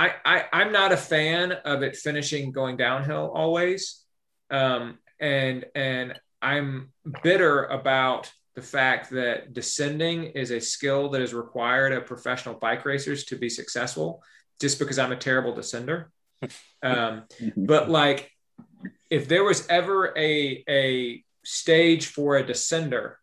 [0.00, 4.02] I, I I'm not a fan of it finishing going downhill always,
[4.50, 11.34] um, and and I'm bitter about the fact that descending is a skill that is
[11.34, 14.22] required of professional bike racers to be successful
[14.58, 16.06] just because I'm a terrible descender.
[16.82, 18.30] Um, but like,
[19.10, 23.16] if there was ever a a stage for a descender,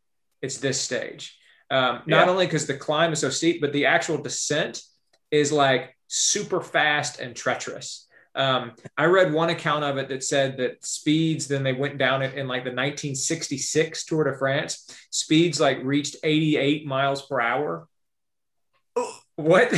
[0.43, 1.35] it's this stage.
[1.71, 2.29] Um, not yeah.
[2.29, 4.83] only because the climb is so steep, but the actual descent
[5.31, 8.07] is like super fast and treacherous.
[8.35, 12.21] Um, I read one account of it that said that speeds, then they went down
[12.21, 17.87] in, in like the 1966 Tour de France, speeds like reached 88 miles per hour
[19.35, 19.69] what?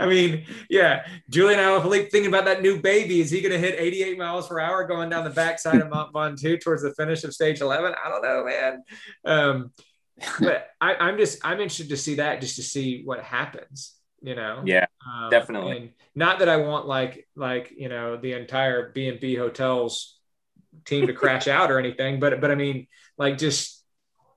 [0.00, 3.20] I mean, yeah, Julian Alaphilippe thinking about that new baby.
[3.20, 6.12] Is he going to hit 88 miles per hour going down the backside of Mont
[6.12, 7.94] Ventoux towards the finish of stage 11?
[8.02, 8.82] I don't know, man.
[9.24, 9.72] Um,
[10.38, 13.94] but I, am just I'm interested to see that just to see what happens.
[14.22, 14.62] You know?
[14.64, 15.76] Yeah, um, definitely.
[15.76, 20.18] And not that I want like like you know the entire B and B hotels
[20.84, 22.86] team to crash out or anything, but but I mean
[23.18, 23.80] like just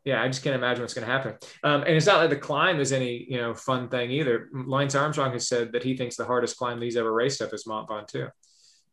[0.03, 1.35] yeah, I just can't imagine what's going to happen.
[1.63, 4.49] Um, and it's not like the climb is any you know fun thing either.
[4.53, 7.65] Lance Armstrong has said that he thinks the hardest climb he's ever raced up is
[7.65, 8.29] Mont Ventoux.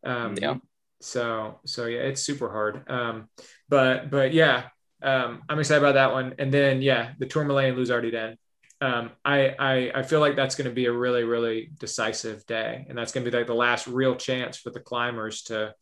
[0.05, 0.55] Um, yeah.
[1.01, 2.89] So so yeah, it's super hard.
[2.89, 3.27] Um,
[3.67, 4.67] but but yeah,
[5.03, 6.35] um, I'm excited about that one.
[6.39, 8.35] And then yeah, the Tourmalet and Luz Ardiden.
[8.81, 12.85] Um, I, I I feel like that's going to be a really really decisive day,
[12.89, 15.75] and that's going to be like the last real chance for the climbers to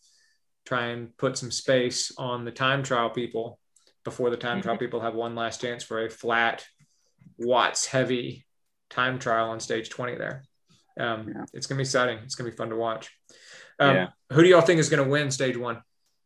[0.65, 3.59] try and put some space on the time trial people
[4.03, 4.63] before the time mm-hmm.
[4.63, 6.65] trial people have one last chance for a flat
[7.37, 8.45] watts heavy
[8.89, 10.43] time trial on stage 20 there
[10.99, 11.45] um, yeah.
[11.53, 13.09] it's gonna be exciting it's gonna be fun to watch
[13.79, 14.07] um, yeah.
[14.31, 15.81] who do y'all think is gonna win stage one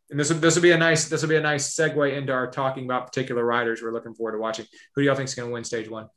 [0.10, 2.34] and this will this will be a nice this will be a nice segue into
[2.34, 5.36] our talking about particular riders we're looking forward to watching who do y'all think is
[5.36, 6.08] going to win stage one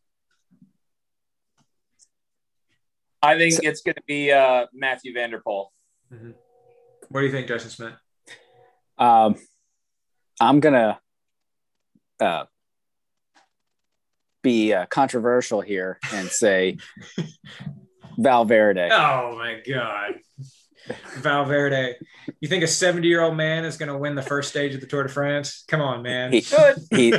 [3.26, 5.68] i think it's going to be uh, mathieu van der poel
[6.12, 6.30] mm-hmm.
[7.08, 7.94] what do you think justin smith
[8.98, 9.34] um,
[10.40, 10.98] i'm gonna
[12.20, 12.44] uh,
[14.42, 16.78] be uh, controversial here and say
[18.18, 18.88] Valverde.
[18.92, 20.14] Oh my God.
[21.16, 21.96] Valverde.
[22.40, 24.80] You think a 70 year old man is going to win the first stage of
[24.80, 25.64] the Tour de France?
[25.68, 26.32] Come on, man.
[26.32, 26.44] He,
[26.90, 27.14] he,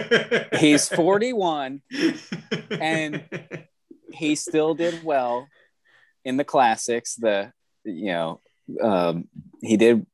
[0.58, 1.82] he's 41
[2.72, 3.24] and
[4.14, 5.48] he still did well
[6.28, 7.16] in the classics.
[7.16, 7.54] The,
[7.86, 8.42] you know,
[8.82, 9.30] um,
[9.62, 10.06] he did,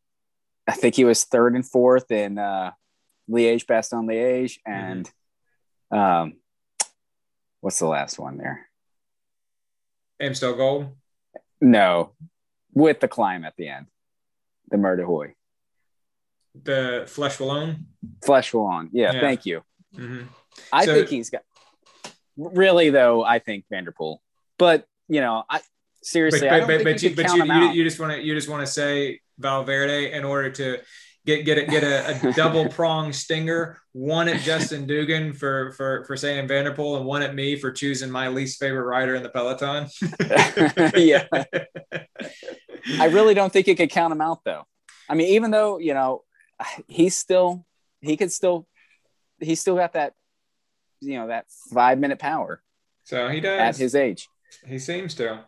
[0.68, 2.72] I think he was third and fourth in uh,
[3.30, 4.72] Liège Bastogne Liège mm-hmm.
[4.72, 5.12] and
[5.92, 5.98] mm-hmm.
[5.98, 6.34] um
[7.62, 8.68] what's the last one there?
[10.20, 10.88] Amstel Gold?
[11.62, 12.12] No,
[12.74, 13.88] with the climb at the end.
[14.70, 15.36] The Mur de Huy.
[16.62, 17.86] The Flèche Wallonne?
[18.20, 18.90] Flèche Wallonne.
[18.92, 19.22] Yeah, yeah.
[19.22, 19.64] thank you.
[19.96, 20.24] Mm-hmm.
[20.72, 21.44] I so, think he's got
[22.36, 24.18] really though, I think van der Poel.
[24.58, 25.62] But you know, I
[26.04, 28.62] seriously but, but, but, you, but you, you, you, just want to you just want
[28.66, 30.80] to say Valverde in order to
[31.26, 33.78] get get a, get a, a double prong stinger.
[33.94, 37.56] One at Justin Dugan for for for saying van der Poel, and one at me
[37.56, 39.88] for choosing my least favorite rider in the peloton.
[40.98, 41.26] yeah,
[43.00, 44.64] I really don't think you could count him out though.
[45.08, 46.24] I mean, even though you know
[46.88, 47.66] he's still
[48.02, 48.68] he could still
[49.40, 50.14] he's still got that
[51.02, 52.62] you know that five minute power.
[53.04, 54.28] So he does at his age.
[54.66, 55.46] He seems to.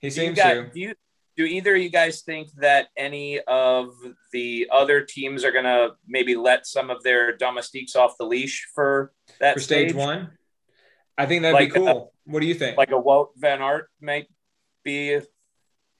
[0.00, 0.70] He seems got, to.
[0.72, 0.94] Do you
[1.36, 3.94] do either of you guys think that any of
[4.32, 8.68] the other teams are going to maybe let some of their domestiques off the leash
[8.74, 10.30] for that for stage, stage one?
[11.16, 12.12] I think that'd like be cool.
[12.26, 12.76] A, what do you think?
[12.76, 14.26] Like a Wout Van Aert might
[14.84, 15.20] be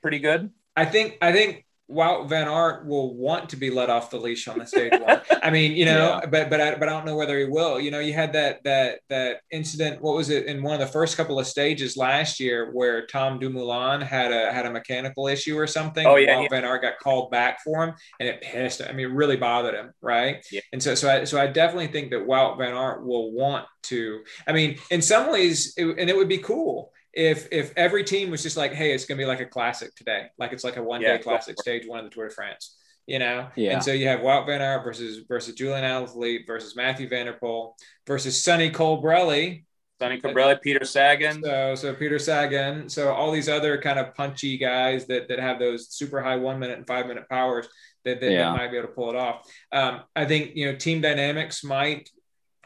[0.03, 0.51] pretty good.
[0.77, 4.47] I think I think Wout Van Aert will want to be let off the leash
[4.49, 5.21] on the stage one.
[5.43, 6.27] I mean, you know, yeah.
[6.27, 7.81] but but I, but I don't know whether he will.
[7.81, 10.01] You know, you had that that that incident.
[10.01, 13.39] What was it in one of the first couple of stages last year where Tom
[13.39, 16.07] Dumoulin had a had a mechanical issue or something.
[16.07, 16.49] Oh yeah, Wout yeah.
[16.51, 18.83] Van Aert got called back for him, and it pissed.
[18.83, 20.45] I mean, it really bothered him, right?
[20.53, 20.61] Yeah.
[20.73, 24.21] And so so I so I definitely think that Wout Van Aert will want to.
[24.47, 28.31] I mean, in some ways, it, and it would be cool if if every team
[28.31, 30.83] was just like, hey, it's gonna be like a classic today, like it's like a
[30.83, 33.49] one day yeah, classic stage one of the Tour de France, you know?
[33.57, 33.73] Yeah.
[33.73, 37.39] And so you have Wout Van Aert versus versus Julian Alaphilippe versus Mathieu Van der
[37.39, 37.73] Poel
[38.07, 39.65] versus Sonny Colbrelli
[40.01, 41.43] Sonny Colbrelli, Peter Sagan.
[41.45, 42.89] So, so Peter Sagan.
[42.89, 46.59] So all these other kind of punchy guys that that have those super high one
[46.59, 47.69] minute and five minute powers
[48.05, 48.45] that, that, yeah.
[48.45, 49.47] that might be able to pull it off.
[49.71, 52.09] Um, I think you know team dynamics might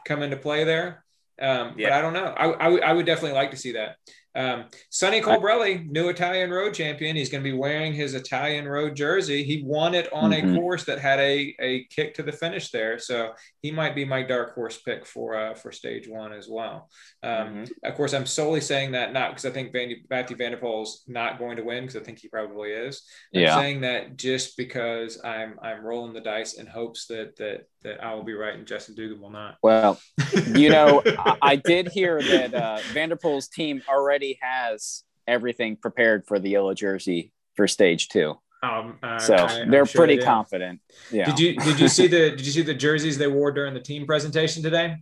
[0.07, 1.03] come into play there,
[1.41, 1.89] um, yeah.
[1.89, 2.25] but I don't know.
[2.25, 3.97] I, I, w- I would definitely like to see that.
[4.35, 7.15] Um, Sonny Colbrelli, new Italian road champion.
[7.15, 9.43] He's going to be wearing his Italian road jersey.
[9.43, 10.55] He won it on mm-hmm.
[10.55, 12.99] a course that had a, a kick to the finish there.
[12.99, 16.89] So he might be my dark horse pick for uh, for stage one as well.
[17.23, 17.63] Um, mm-hmm.
[17.83, 21.03] Of course, I'm solely saying that not because I think Van- Mathieu van der Poel's
[21.07, 23.03] not going to win because I think he probably is.
[23.33, 23.55] I'm yeah.
[23.55, 28.13] saying that just because I'm I'm rolling the dice in hopes that that that I
[28.15, 29.57] will be right and Justin Dugan will not.
[29.61, 29.99] Well,
[30.55, 35.75] you know, I, I, did hear that uh, van der Poel's team already has everything
[35.75, 38.35] prepared for the yellow jersey for stage two.
[38.63, 40.81] Um, uh, so I, they're sure pretty they confident.
[41.11, 41.25] Yeah.
[41.25, 43.79] Did you did you see the did you see the jerseys they wore during the
[43.79, 44.97] team presentation today?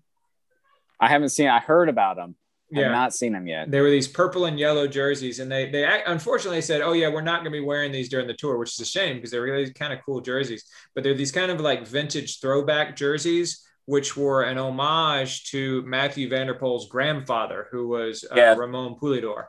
[0.99, 1.47] I haven't seen.
[1.47, 2.35] I heard about them
[2.73, 2.87] yeah.
[2.87, 3.69] I've not seen them yet.
[3.69, 7.21] There were these purple and yellow jerseys, and they they unfortunately said, "Oh yeah, we're
[7.21, 9.43] not going to be wearing these during the tour," which is a shame because they're
[9.43, 10.65] really kind of cool jerseys.
[10.95, 16.29] But they're these kind of like vintage throwback jerseys, which were an homage to Mathieu
[16.29, 18.55] van der Poel's grandfather, who was uh, yeah.
[18.55, 19.45] Raymond Poulidor.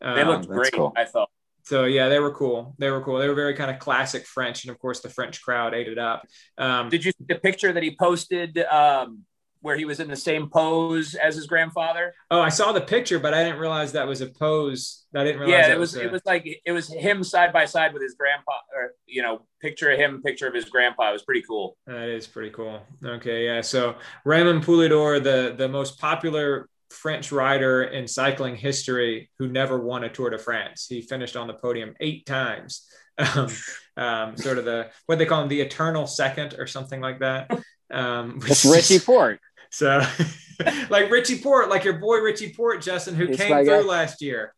[0.00, 0.72] Um, they looked great.
[0.72, 0.92] Cool.
[0.96, 1.30] I thought.
[1.64, 2.74] So yeah, they were cool.
[2.78, 3.18] They were cool.
[3.18, 5.98] They were very kind of classic French, and of course, the French crowd ate it
[5.98, 6.26] up.
[6.58, 8.58] Um, Did you see the picture that he posted?
[8.58, 9.22] Um,
[9.64, 12.12] where he was in the same pose as his grandfather.
[12.30, 15.06] Oh, I saw the picture, but I didn't realize that was a pose.
[15.16, 15.66] I didn't realize.
[15.66, 15.94] Yeah, it was.
[15.94, 16.04] was a...
[16.04, 19.40] It was like it was him side by side with his grandpa, or you know,
[19.62, 21.08] picture of him, picture of his grandpa.
[21.08, 21.78] It was pretty cool.
[21.86, 22.82] That is pretty cool.
[23.02, 23.62] Okay, yeah.
[23.62, 23.96] So
[24.26, 30.10] Raymond Poulidor, the the most popular French rider in cycling history, who never won a
[30.10, 30.86] Tour de France.
[30.90, 32.86] He finished on the podium eight times.
[33.16, 33.48] Um,
[33.96, 37.48] um, sort of the what they call him, the eternal second, or something like that.
[37.88, 39.38] Um, it's Richie Porte.
[39.74, 40.06] So,
[40.88, 44.54] like Richie Porte, like your boy Richie Porte, Justin, who it's came through last year.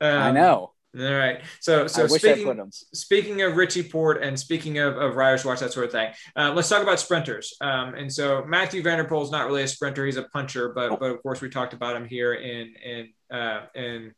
[0.00, 0.72] Um, I know.
[0.98, 1.42] All right.
[1.60, 5.84] So, so speaking, speaking of Richie Porte and speaking of, of Riders Watch, that sort
[5.84, 7.54] of thing, uh, let's talk about sprinters.
[7.60, 10.72] Um, and so Mathieu van der Poel is not really a sprinter; he's a puncher.
[10.74, 14.14] But, but of course, we talked about him here in in uh, in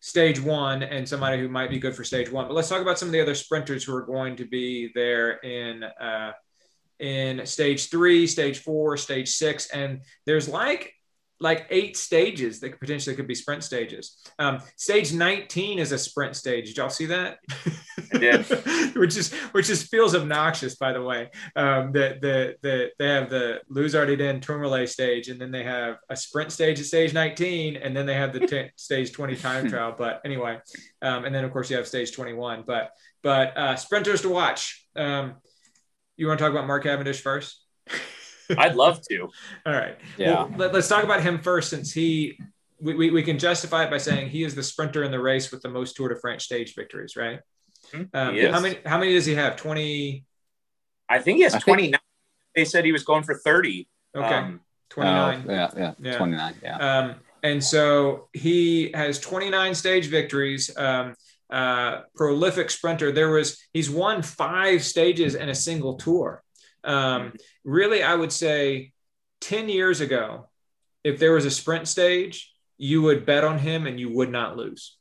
[0.00, 2.46] stage one, and somebody who might be good for stage one.
[2.46, 5.32] But let's talk about some of the other sprinters who are going to be there
[5.32, 6.32] in uh,
[7.00, 10.94] in stage three, stage four, stage six, and there's like
[11.40, 14.18] like eight stages that potentially could be sprint stages.
[14.38, 16.66] Um, stage 19 is a sprint stage.
[16.66, 17.38] Did y'all see that?
[18.12, 18.42] Yeah.
[18.96, 21.30] which is which is feels obnoxious, by the way.
[21.54, 25.96] Um, that the, the they have the Luz Ardiden Tourmalet stage, and then they have
[26.08, 29.68] a sprint stage at stage 19, and then they have the t- stage 20 time
[29.68, 29.94] trial.
[29.96, 30.58] But anyway,
[31.02, 32.64] um, and then of course you have stage 21.
[32.66, 32.90] But
[33.22, 34.86] but uh, sprinters to watch.
[34.96, 35.36] Um,
[36.18, 37.64] you want to talk about Mark Cavendish first?
[38.58, 39.30] I'd love to.
[39.64, 39.96] All right.
[40.16, 40.44] Yeah.
[40.44, 42.38] Well, let, us talk about him first, since he
[42.80, 45.50] we, we, we, can justify it by saying he is the sprinter in the race
[45.50, 47.40] with the most Tour de France stage victories, right?
[47.92, 48.16] Mm-hmm.
[48.16, 49.56] Um, how many how many does he have?
[49.56, 50.24] Twenty.
[51.08, 52.00] I think he has twenty nine.
[52.54, 53.88] They said he was going for thirty.
[54.14, 54.34] Okay.
[54.34, 55.44] Um, 29.
[55.46, 56.54] yeah, yeah, yeah, 29.
[56.62, 56.76] Yeah.
[56.78, 60.74] Um, and so he has 29 stage victories.
[60.76, 61.14] Um,
[61.50, 63.12] uh, prolific sprinter.
[63.12, 66.42] There was he's won five stages in a single tour.
[66.84, 67.32] Um,
[67.64, 68.92] really, I would say
[69.40, 70.48] ten years ago,
[71.04, 74.56] if there was a sprint stage, you would bet on him and you would not
[74.56, 74.96] lose.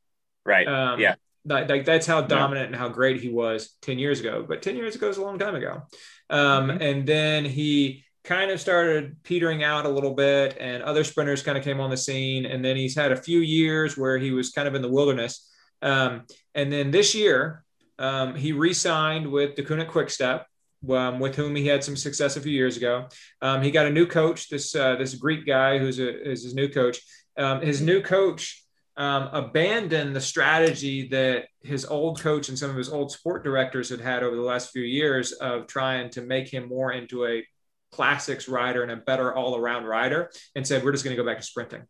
[0.46, 0.68] Right.
[0.68, 1.16] Um, yeah.
[1.46, 2.74] Like, like, that's how dominant yeah.
[2.74, 4.46] and how great he was 10 years ago.
[4.48, 5.84] But 10 years ago is a long time ago.
[6.30, 6.82] Um, mm-hmm.
[6.82, 11.58] And then he kind of started petering out a little bit, and other sprinters kind
[11.58, 12.46] of came on the scene.
[12.46, 15.50] And then he's had a few years where he was kind of in the wilderness.
[15.82, 16.24] Um,
[16.56, 17.64] and then this year,
[18.00, 20.46] um, he re-signed with Deceuninck Quickstep,
[20.90, 23.08] um, with whom he had some success a few years ago.
[23.42, 26.54] Um, he got a new coach, this uh, this Greek guy who's a, is his
[26.54, 27.00] new coach.
[27.38, 28.64] Um, his new coach
[28.96, 33.90] um, abandoned the strategy that his old coach and some of his old sport directors
[33.90, 37.46] had had over the last few years of trying to make him more into a
[37.92, 41.38] classics rider and a better all-around rider, and said we're just going to go back
[41.38, 41.84] to sprinting.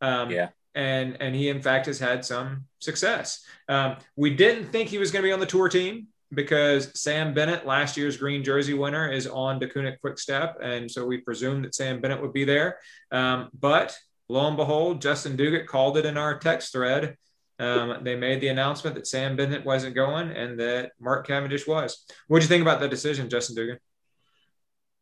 [0.00, 3.44] Um, yeah and and he in fact has had some success.
[3.68, 7.34] Um, we didn't think he was going to be on the tour team because Sam
[7.34, 11.64] Bennett, last year's green jersey winner, is on Deceuninck Quick Step, and so we presumed
[11.64, 12.78] that Sam Bennett would be there.
[13.10, 13.96] Um, but
[14.28, 17.16] lo and behold, Justin Dugan called it in our text thread.
[17.58, 22.04] Um, they made the announcement that Sam Bennett wasn't going and that Mark Cavendish was.
[22.26, 23.78] What do you think about that decision, Justin Dugan?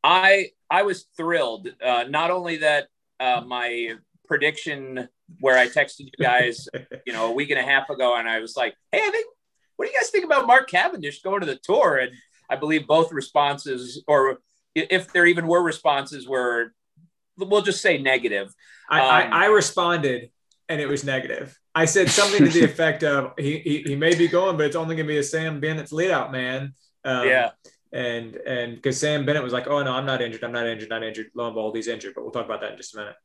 [0.02, 1.68] I I was thrilled.
[1.82, 3.94] Uh, not only that uh, my
[4.26, 5.08] prediction
[5.38, 6.68] where I texted you guys,
[7.06, 9.26] you know, a week and a half ago, and I was like, "Hey, I think,
[9.76, 12.12] what do you guys think about Mark Cavendish going to the tour?" And
[12.48, 14.38] I believe both responses, or
[14.74, 16.72] if there even were responses, were
[17.36, 18.52] we'll just say negative.
[18.90, 20.30] I, Um, I, I responded
[20.68, 21.58] and it was negative.
[21.74, 24.76] I said something to the effect of he, he, he may be going, but it's
[24.76, 26.74] only going to be a Sam Bennett's lead out man.
[27.04, 27.50] Um, yeah,
[27.92, 30.44] And and because Sam Bennett was like, oh no, I'm not injured.
[30.44, 30.90] I'm not injured.
[30.90, 31.26] Not injured.
[31.34, 32.12] Lo and behold, he's injured.
[32.14, 33.16] But we'll talk about that in just a minute.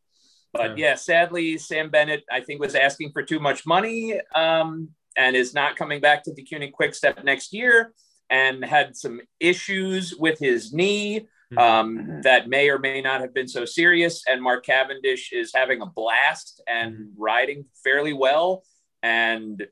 [0.56, 5.36] But yeah, sadly, Sam Bennett I think was asking for too much money um, and
[5.36, 7.94] is not coming back to the Deceuninck Quick Step next year,
[8.30, 11.28] and had some issues with his knee.
[11.52, 11.60] Hmm.
[11.60, 14.24] um, that may or may not have been so serious.
[14.28, 17.04] And Mark Cavendish is having a blast and hmm.
[17.18, 18.64] riding fairly well.
[19.04, 19.68] And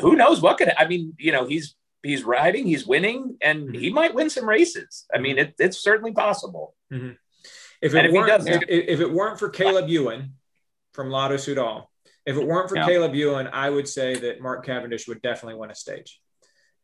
[0.00, 3.74] who knows what could I mean, you know, he's he's riding, he's winning, and hmm.
[3.74, 5.06] he might win some races.
[5.12, 6.74] I mean, it, it's certainly possible.
[7.82, 10.34] If it if weren't if, if it weren't for Caleb Ewan
[10.92, 11.86] from Lotto Soudal,
[12.26, 12.86] if it weren't for Yeah.
[12.86, 16.20] Caleb Ewan, I would say that Mark Cavendish would definitely win a stage.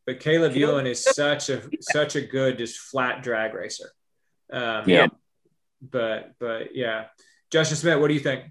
[0.06, 3.90] But Caleb Caleb- Ewan is such a such a good just flat drag racer.
[4.50, 5.08] Um, Yeah.
[5.82, 7.06] But but yeah,
[7.50, 8.44] Justin Smith, what do you think?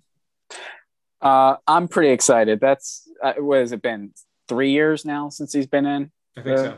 [1.22, 2.60] Uh, I'm pretty excited.
[2.60, 4.14] That's uh, what has it been?
[4.48, 6.12] Three years now since he's been in.
[6.38, 6.78] I think Uh, so.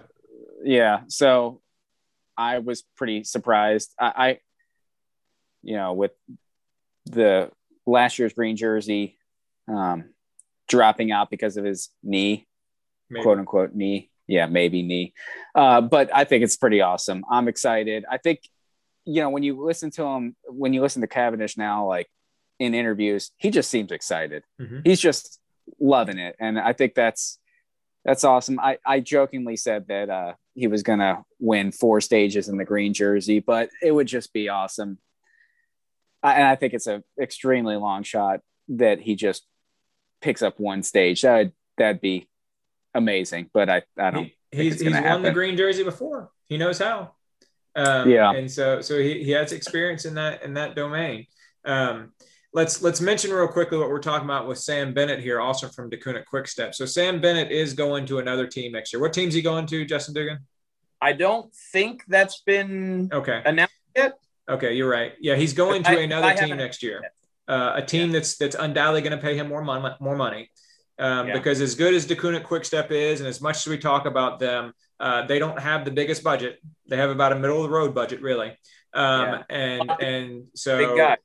[0.64, 1.62] Yeah, so
[2.38, 3.94] I was pretty surprised.
[4.00, 4.40] I, I,
[5.64, 6.12] you know, with
[7.06, 7.52] the
[7.86, 9.18] last year's green jersey
[9.68, 10.10] um,
[10.68, 12.48] dropping out because of his knee,
[13.10, 13.24] Maybe.
[13.24, 14.10] quote unquote knee.
[14.28, 15.14] Yeah, maybe knee.
[15.56, 17.24] Uh, but I think it's pretty awesome.
[17.32, 18.04] I'm excited.
[18.12, 18.42] I think,
[19.06, 22.08] you know, when you listen to him, when you listen to Cavendish now, like
[22.60, 24.44] in interviews, he just seems excited.
[24.60, 24.86] Mhm.
[24.86, 25.40] He's just
[25.80, 26.36] loving it.
[26.42, 27.40] And I think that's,
[28.04, 28.60] that's awesome.
[28.60, 32.66] I, I jokingly said that uh, he was going to win four stages in the
[32.66, 34.98] green jersey, but it would just be awesome.
[36.24, 38.40] I, and I think it's a extremely long shot
[38.70, 39.46] that he just
[40.22, 41.22] picks up one stage.
[41.22, 42.28] That would, that'd be
[42.94, 44.26] amazing, but I, I don't.
[44.26, 46.32] He, he's it's he's gonna won the green jersey before.
[46.48, 47.12] He knows how.
[47.76, 48.32] Um, Yeah.
[48.32, 51.28] and so so he, he has experience in that in that domain.
[51.66, 52.14] Um,
[52.54, 55.90] let's let's mention real quickly what we're talking about with Sam Bennett here, also from
[55.92, 56.74] Deceuninck Quick Step.
[56.74, 59.02] So Sam Bennett is going to another team next year.
[59.02, 60.40] What team's he going to, Justin Dugan?
[61.00, 63.44] I don't think that's been Okay.
[63.46, 64.18] announced yet.
[64.50, 65.14] Okay, you're right.
[65.20, 67.02] Yeah, he's going I- to another I team next year.
[67.48, 69.96] Uh, a team that's that's undoubtedly going to pay him more money.
[70.00, 70.50] More money.
[71.00, 71.34] Um, Yeah.
[71.34, 74.40] Because as good as Deceuninck Quick Step is, and as much as we talk about
[74.40, 76.60] them, uh, they don't have the biggest budget.
[76.90, 78.50] They have about a middle of the road budget, really.
[78.94, 79.44] Um, Yeah.
[79.50, 81.18] And and so Big guy.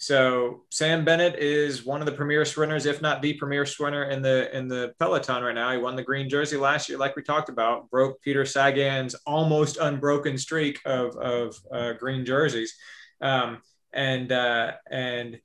[0.00, 4.22] So Sam Bennett is one of the premier sprinters, if not the premier sprinter in
[4.22, 5.72] the in the peloton right now.
[5.72, 9.76] He won the green jersey last year, like we talked about, broke Peter Sagan's almost
[9.76, 12.74] unbroken streak of of uh, green jerseys,
[13.20, 13.60] um,
[13.92, 15.38] and uh, and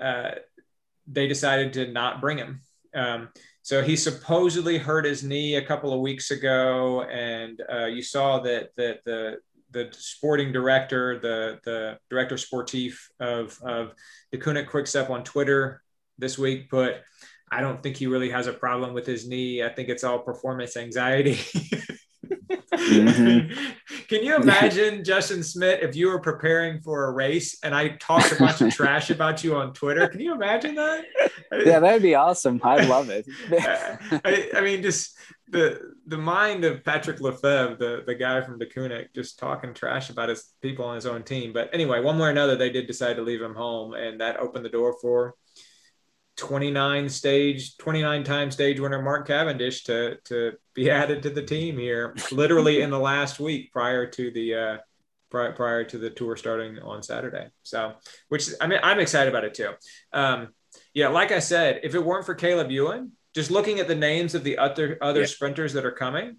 [0.00, 0.30] uh,
[1.06, 2.62] they decided to not bring him.
[2.94, 3.28] Um,
[3.60, 8.40] so he supposedly hurt his knee a couple of weeks ago, and uh, you saw
[8.40, 9.36] that that the
[9.72, 13.94] the sporting director, the the director sportif of of
[14.30, 15.82] the Deceuninck Quickstep on Twitter
[16.18, 16.96] this week put,
[17.50, 19.62] I don't think he really has a problem with his knee.
[19.62, 21.38] I think it's all performance anxiety.
[22.72, 23.56] Mhm.
[24.08, 28.32] Can you imagine Justin Smith if you were preparing for a race and I talked
[28.32, 30.08] a bunch of trash about you on Twitter?
[30.08, 31.04] Can you imagine that?
[31.52, 32.60] Yeah, that would be awesome.
[32.62, 33.26] I'd love it.
[34.24, 35.16] I, I mean, just
[35.52, 40.30] the the mind of Patrick Lefevere, the the guy from Deceuninck, just talking trash about
[40.30, 41.52] his people on his own team.
[41.52, 44.38] But anyway, one way or another, they did decide to leave him home, and that
[44.38, 45.34] opened the door for
[46.38, 51.78] 29 stage, 29 time stage winner Mark Cavendish to to be added to the team
[51.78, 54.54] here, literally in the last week prior to the.
[54.54, 54.76] Uh,
[55.30, 57.46] prior, prior to the tour starting on Saturday.
[57.62, 57.94] So,
[58.28, 59.70] which I mean, I'm excited about it too.
[60.12, 60.48] Um,
[60.92, 64.34] yeah, like I said, if it weren't for Caleb Ewan, just looking at the names
[64.34, 65.26] of the other other Yeah.
[65.26, 66.36] sprinters that are coming,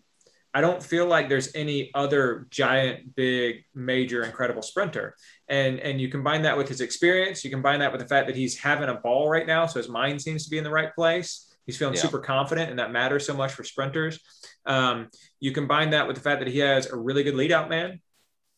[0.54, 5.16] I don't feel like there's any other giant, big, major, incredible sprinter.
[5.48, 8.36] And and you combine that with his experience, you combine that with the fact that
[8.36, 10.94] he's having a ball right now, so his mind seems to be in the right
[10.94, 11.50] place.
[11.66, 12.02] He's feeling Yeah.
[12.02, 14.20] super confident, and that matters so much for sprinters.
[14.66, 17.70] Um, you combine that with the fact that he has a really good lead out
[17.70, 18.02] man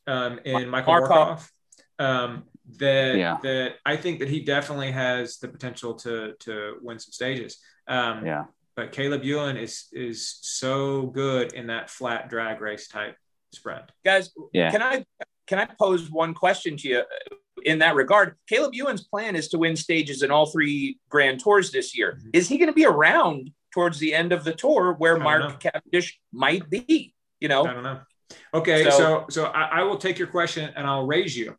[0.07, 0.93] um, in Michael.
[0.93, 1.49] Mørkøv.
[1.99, 2.43] Um,
[2.77, 3.37] that Yeah.
[3.43, 7.57] that I think that he definitely has the potential to to win some stages.
[7.87, 8.45] Um, Yeah.
[8.75, 13.15] But Caleb Ewan is is so good in that flat drag race type
[13.53, 13.85] sprint.
[14.03, 14.69] Guys, Yeah.
[14.69, 15.05] can I
[15.47, 17.03] can I pose one question to you
[17.63, 18.35] in that regard?
[18.49, 22.19] Caleb Ewan's plan is to win stages in all three Grand Tours this year.
[22.21, 22.31] Mhm.
[22.33, 25.55] Is he going to be around towards the end of the tour where Mark know.
[25.71, 27.13] Cavendish might be?
[27.39, 28.01] You know, I know, don't know.
[28.55, 31.57] Okay, so So- so, I, I will take your question and I'll raise you.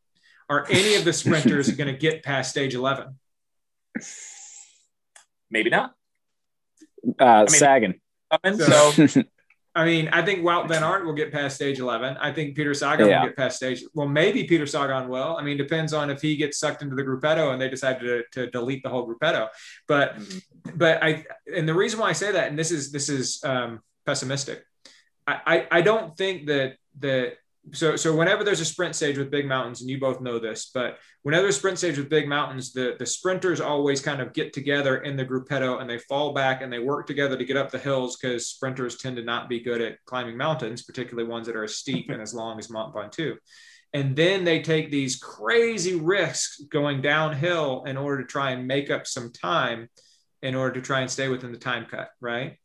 [0.50, 3.18] Are any of the sprinters going to get past stage eleven?
[5.50, 5.94] maybe not.
[7.18, 8.00] Uh, mean- Sagan.
[8.42, 9.22] And so,
[9.74, 12.16] I mean, I think Wout Van Aert will get past stage 11.
[12.18, 13.20] I think Peter Sagan Yeah.
[13.20, 13.84] will get past stage.
[13.94, 15.36] Well, maybe Peter Sagan will.
[15.36, 18.22] I mean, depends on if he gets sucked into the gruppetto and they decide to,
[18.32, 19.48] to delete the whole gruppetto.
[19.86, 20.42] But Mhm.
[20.74, 23.80] but I and the reason why I say that, and this is this is um,
[24.06, 24.64] pessimistic.
[25.26, 27.34] I, I I don't think that that
[27.72, 30.70] so so whenever there's a sprint stage with big mountains, and you both know this,
[30.72, 34.32] but whenever there's a sprint stage with big mountains, the the sprinters always kind of
[34.32, 37.56] get together in the gruppetto and they fall back and they work together to get
[37.56, 41.46] up the hills because sprinters tend to not be good at climbing mountains, particularly ones
[41.46, 43.36] that are as steep and as long as Mont Ventoux.
[43.92, 48.90] And then they take these crazy risks going downhill in order to try and make
[48.90, 49.88] up some time
[50.42, 52.58] in order to try and stay within the time cut, right?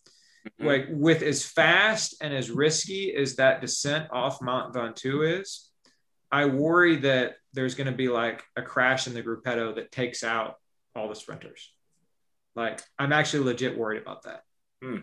[0.59, 0.65] Mhm.
[0.65, 5.69] Like with as fast and as risky as that descent off Mont Ventoux is,
[6.31, 10.23] I worry that there's going to be like a crash in the gruppetto that takes
[10.23, 10.55] out
[10.95, 11.71] all the sprinters.
[12.55, 14.43] Like I'm actually legit worried about that.
[14.81, 14.99] Hmm.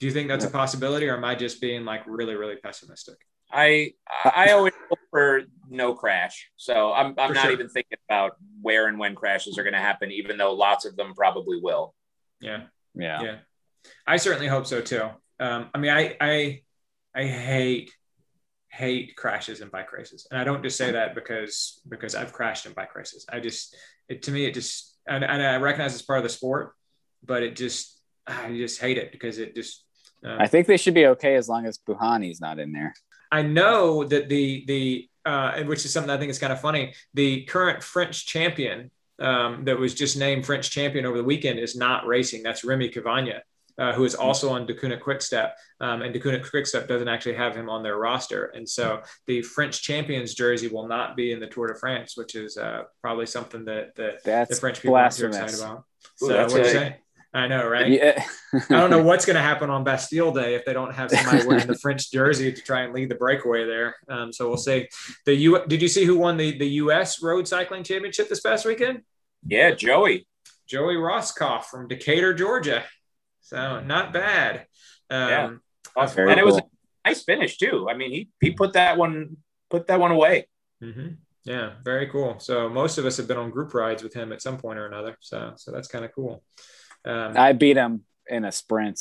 [0.00, 3.16] Do you think that's a possibility, or am I just being like really, really pessimistic?
[3.52, 3.92] I
[4.24, 6.50] I always hope for no crash.
[6.56, 7.52] So I'm I'm For not sure.
[7.52, 10.96] even thinking about where and when crashes are going to happen, even though lots of
[10.96, 11.94] them probably will.
[12.40, 12.64] Yeah.
[12.94, 13.22] Yeah.
[13.22, 13.38] Yeah,
[14.06, 15.08] I certainly hope so too.
[15.40, 16.62] Um, I mean, I, I,
[17.14, 17.92] I hate,
[18.70, 22.66] hate crashes in bike races, and I don't just say that because because I've crashed
[22.66, 23.26] in bike races.
[23.30, 23.76] I just,
[24.08, 26.72] it to me, it just, and, and I recognize it's part of the sport,
[27.24, 29.84] but it just, I just hate it because it just.
[30.24, 32.94] Um, I think they should be okay as long as Bouhanni's not in there.
[33.30, 36.60] I know that the the uh, and which is something I think is kind of
[36.60, 36.94] funny.
[37.14, 41.76] The current French champion um, that was just named French champion over the weekend is
[41.76, 42.42] not racing.
[42.42, 43.40] That's Rémi Cavagna,
[43.78, 47.68] uh, who is also on Deceuninck Quickstep, um, and Deceuninck Quickstep doesn't actually have him
[47.68, 48.46] on their roster.
[48.46, 52.34] And so the French champions jersey will not be in the Tour de France, which
[52.34, 55.54] is uh, probably something that, that the French people aren't too blasphemous.
[55.54, 55.84] excited about.
[56.16, 56.96] So that's what do you say?
[57.34, 57.88] I know, right?
[57.88, 58.22] Yeah.
[58.52, 61.46] I don't know what's going to happen on Bastille Day if they don't have somebody
[61.46, 63.96] wearing the French jersey to try and lead the breakaway there.
[64.08, 64.88] Um, so we'll see.
[65.24, 65.64] The U.
[65.66, 67.22] Did you see who won the the U.S.
[67.22, 69.00] Road Cycling Championship this past weekend?
[69.46, 70.26] Yeah, Joey.
[70.68, 72.84] Joey Rosskopf from Decatur, Georgia.
[73.42, 74.66] So not bad.
[75.10, 75.50] Um, Yeah.
[75.94, 76.16] Awesome.
[76.16, 76.70] Very and it was cool.
[77.04, 77.86] a nice finish too.
[77.90, 79.36] I mean, he he put that one
[79.70, 80.48] put that one away.
[80.82, 81.16] mhm.
[81.44, 82.38] Yeah, very cool.
[82.38, 84.86] So most of us have been on group rides with him at some point or
[84.86, 85.16] another.
[85.20, 86.42] So so that's kind of cool.
[87.04, 89.00] Um, I beat him in a sprint.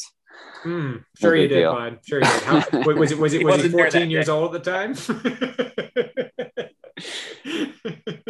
[0.64, 1.74] mm, sure No you did, deal.
[1.74, 2.00] bud.
[2.04, 2.44] Sure you did.
[2.44, 4.32] How, wa- was it was it was he wasn't there that 14 years day.
[4.32, 4.96] old at the time?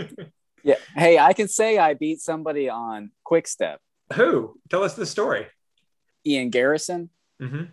[0.64, 0.76] Yeah.
[0.96, 3.80] Hey, I can say I beat somebody on Quick Step.
[4.14, 4.60] Who?
[4.70, 5.48] Tell us the story.
[6.26, 7.10] Ian Garrison.
[7.40, 7.64] hmm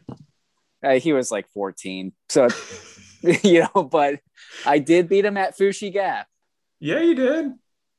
[0.82, 2.12] Uh, he was like 14.
[2.28, 2.48] So,
[3.42, 4.20] you know, but
[4.64, 6.28] I did beat him at Fushi Gap.
[6.80, 7.52] Yeah, you did.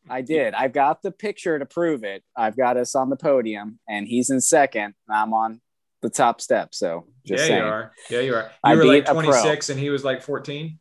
[0.10, 0.54] I did.
[0.54, 2.24] I've got the picture to prove it.
[2.36, 4.96] I've got us on the podium, and he's in second.
[5.08, 5.62] And I'm on
[6.02, 6.74] the top step.
[6.74, 7.92] So just yeah, saying, you are.
[8.10, 8.44] Yeah, you are.
[8.44, 10.80] You I were like beat a 26 and he was like 14.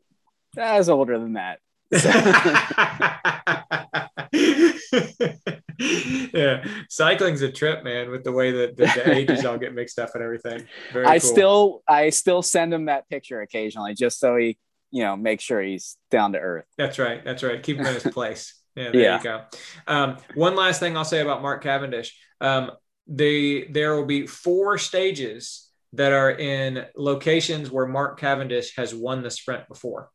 [0.57, 1.59] I was older than that.
[5.79, 8.11] yeah, cycling's a trip, man.
[8.11, 10.67] With the way that the, the ages all get mixed up and everything.
[10.93, 11.29] Very I cool.
[11.31, 14.59] still, I still send him that picture occasionally, just so he,
[14.91, 16.65] you know, make sure he's down to earth.
[16.77, 17.25] That's right.
[17.25, 17.63] That's right.
[17.63, 18.55] Keep him in his place.
[18.75, 19.17] Yeah, there Yeah.
[19.19, 19.41] you go.
[19.87, 22.17] Um, one last thing I'll say about Mark Cavendish.
[22.41, 22.71] Um,
[23.07, 29.23] the there will be four stages that are in locations where Mark Cavendish has won
[29.23, 30.11] the sprint before.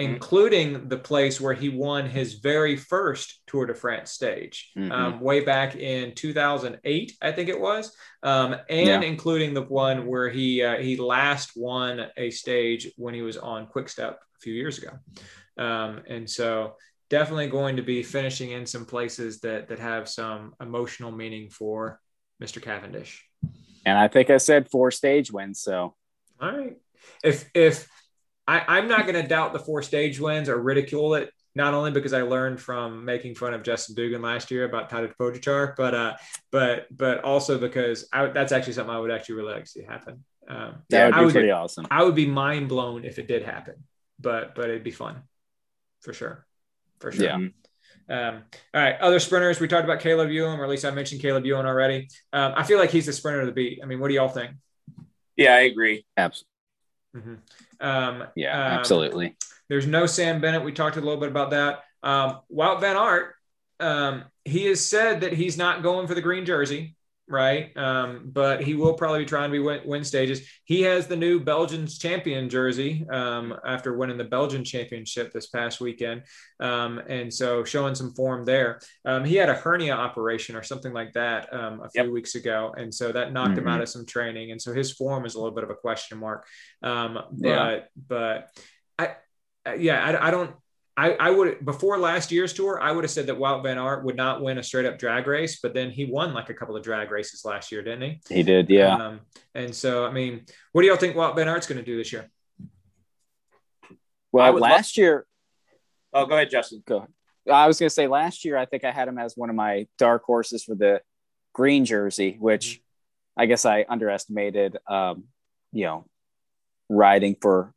[0.00, 4.90] Including the place where he won his very first Tour de France stage, Mhm.
[4.92, 9.02] um, way back in 2008, I think it was, um, and Yeah.
[9.02, 13.66] including the one where he uh, he last won a stage when he was on
[13.66, 14.98] Quickstep a few years ago.
[15.56, 16.76] Um, and so
[17.10, 22.00] definitely going to be finishing in some places that that have some emotional meaning for
[22.42, 22.62] Mr.
[22.62, 23.26] Cavendish.
[23.84, 25.60] And I think I said four stage wins.
[25.60, 25.94] So
[26.40, 26.76] All right.
[27.22, 27.88] If if
[28.50, 31.92] I, I'm not going to doubt the four stage wins or ridicule it, not only
[31.92, 35.94] because I learned from making fun of Justin Dugan last year about Tadej Pogacar, but
[35.94, 36.16] uh,
[36.50, 39.84] but but also because I, that's actually something I would actually really like to see
[39.84, 40.24] happen.
[40.48, 41.86] Um, that would I be would pretty awesome.
[41.92, 43.84] I would be mind blown if it did happen,
[44.18, 45.22] but but it'd be fun,
[46.00, 46.44] for sure,
[46.98, 47.26] for sure.
[47.26, 47.36] Yeah.
[47.36, 48.42] Um,
[48.74, 49.60] all right, other sprinters.
[49.60, 52.08] We talked about Caleb Ewan, or at least I mentioned Caleb Ewan already.
[52.32, 53.78] Um, I feel like he's the sprinter of the beat.
[53.80, 54.50] I mean, what do y'all think?
[55.36, 56.04] Yeah, I agree.
[56.16, 56.44] Abs-
[57.16, 57.38] Mhm.
[57.80, 59.36] Um, yeah, um, absolutely.
[59.68, 60.64] There's no Sam Bennett.
[60.64, 61.84] We talked a little bit about that.
[62.02, 63.34] Um, Wout Van Aert,
[63.78, 66.96] um, he has said that he's not going for the green jersey,
[67.30, 67.74] right?
[67.76, 70.46] Um, but he will probably be trying to be win, win, stages.
[70.64, 75.80] He has the new Belgians champion jersey um, after winning the Belgian championship this past
[75.80, 76.24] weekend,
[76.58, 78.80] um, and so showing some form there.
[79.04, 82.12] Um, he had a hernia operation or something like that um, a few yep.
[82.12, 83.60] weeks ago, and so that knocked mm-hmm.
[83.60, 85.74] him out of some training, and so his form is a little bit of a
[85.76, 86.44] question mark.
[86.82, 87.80] Um, but yeah.
[88.08, 88.48] but
[88.98, 89.14] I
[89.76, 90.54] yeah I, I don't
[91.00, 94.04] I, I would before last year's tour, I would have said that Wout Van Aert
[94.04, 96.76] would not win a straight up drag race, but then he won like a couple
[96.76, 98.34] of drag races last year, didn't he?
[98.34, 98.96] He did, yeah.
[98.96, 99.20] Um,
[99.54, 102.12] and so, I mean, what do y'all think Wout Van Aert's going to do this
[102.12, 102.30] year?
[104.30, 105.26] Well, last love- year.
[106.12, 106.82] Oh, go ahead, Justin.
[106.86, 107.06] Go.
[107.50, 109.56] I was going to say last year, I think I had him as one of
[109.56, 111.00] my dark horses for the
[111.54, 113.40] green jersey, which mm-hmm.
[113.40, 114.76] I guess I underestimated.
[114.86, 115.24] Um,
[115.72, 116.04] you know,
[116.90, 117.72] riding for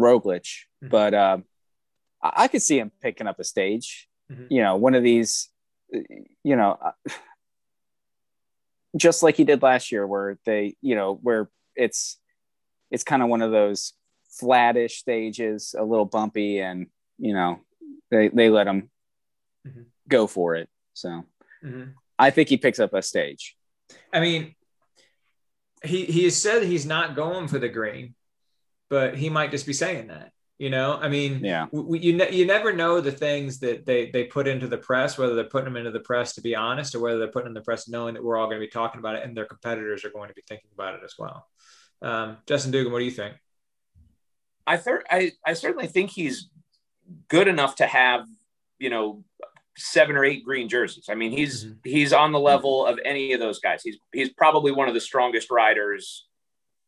[0.00, 0.42] Roglic,
[0.82, 0.88] mm-hmm.
[0.88, 1.14] but.
[1.14, 1.44] Um,
[2.22, 4.08] I could see him picking up a stage.
[4.30, 4.46] Mm-hmm.
[4.50, 5.48] You know, one of these,
[5.90, 7.10] you know, uh,
[8.96, 12.18] just like he did last year, where they, you know, where it's
[12.90, 13.92] it's kind of one of those
[14.30, 16.86] flattish stages, a little bumpy, and
[17.18, 17.60] you know,
[18.10, 18.90] they they let him
[19.66, 19.82] mm-hmm.
[20.08, 20.68] go for it.
[20.94, 21.24] So
[21.64, 21.90] mm-hmm.
[22.18, 23.56] I think he picks up a stage.
[24.12, 24.54] I mean,
[25.84, 28.14] he he has said he's not going for the green,
[28.90, 30.32] but he might just be saying that.
[30.58, 34.10] You know, I mean, yeah, we, you ne- you never know the things that they
[34.10, 36.96] they put into the press, whether they're putting them into the press to be honest,
[36.96, 38.98] or whether they're putting in the press knowing that we're all going to be talking
[38.98, 41.46] about it, and their competitors are going to be thinking about it as well.
[42.02, 43.36] Um, Justin Dugan, what do you think?
[44.66, 46.50] I thir- I I certainly think he's
[47.28, 48.26] good enough to have
[48.80, 49.22] you know
[49.76, 51.06] seven or eight green jerseys.
[51.08, 51.74] I mean, he's mm-hmm.
[51.84, 53.82] he's on the level of any of those guys.
[53.84, 56.26] He's he's probably one of the strongest riders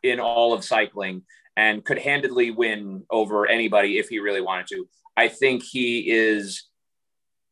[0.02, 1.22] in all of cycling
[1.56, 4.88] and could handedly win over anybody if he really wanted to.
[5.16, 6.64] I think he is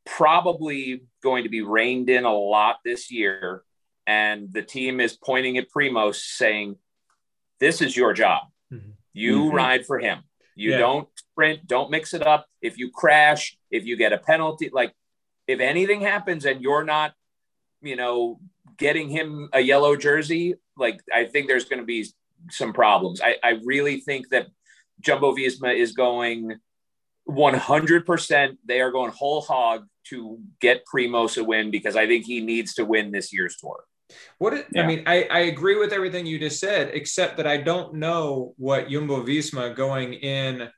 [0.07, 3.63] probably going to be reined in a lot this year.
[4.07, 6.77] And the team is pointing at Primoz saying,
[7.61, 8.45] This is your job.
[8.73, 8.91] Mm-hmm.
[9.13, 9.57] You mm-hmm.
[9.57, 10.21] ride for him.
[10.55, 10.79] You yeah.
[10.79, 12.47] don't sprint, don't mix it up.
[12.61, 14.93] If you crash, if you get a penalty, like
[15.47, 17.13] if anything happens and you're not,
[17.81, 18.41] you know,
[18.77, 22.07] getting him a yellow jersey, like I think there's going to be
[22.51, 23.21] some problems.
[23.23, 24.47] I, I really think that
[25.01, 26.59] Jumbo Visma is going
[27.29, 28.57] 100%.
[28.65, 32.75] They are going whole hog to get Primoz a win because I think he needs
[32.75, 33.85] to win this year's tour.
[34.39, 34.83] What it, yeah.
[34.83, 38.55] I mean, I, I agree with everything you just said, except that I don't know
[38.57, 40.69] what Jumbo Visma going in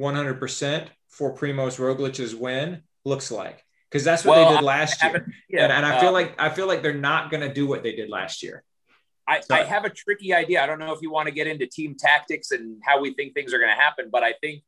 [0.00, 5.26] 100% for Primoz Roglic's win looks like because that's what well, they did last year.
[5.48, 7.66] Yeah, and, and, I feel uh, like I feel like they're not going to do
[7.66, 8.62] what they did last year.
[9.28, 10.62] I, I have a tricky idea.
[10.62, 13.34] I don't know if you want to get into team tactics and how we think
[13.34, 14.62] things are going to happen, but I think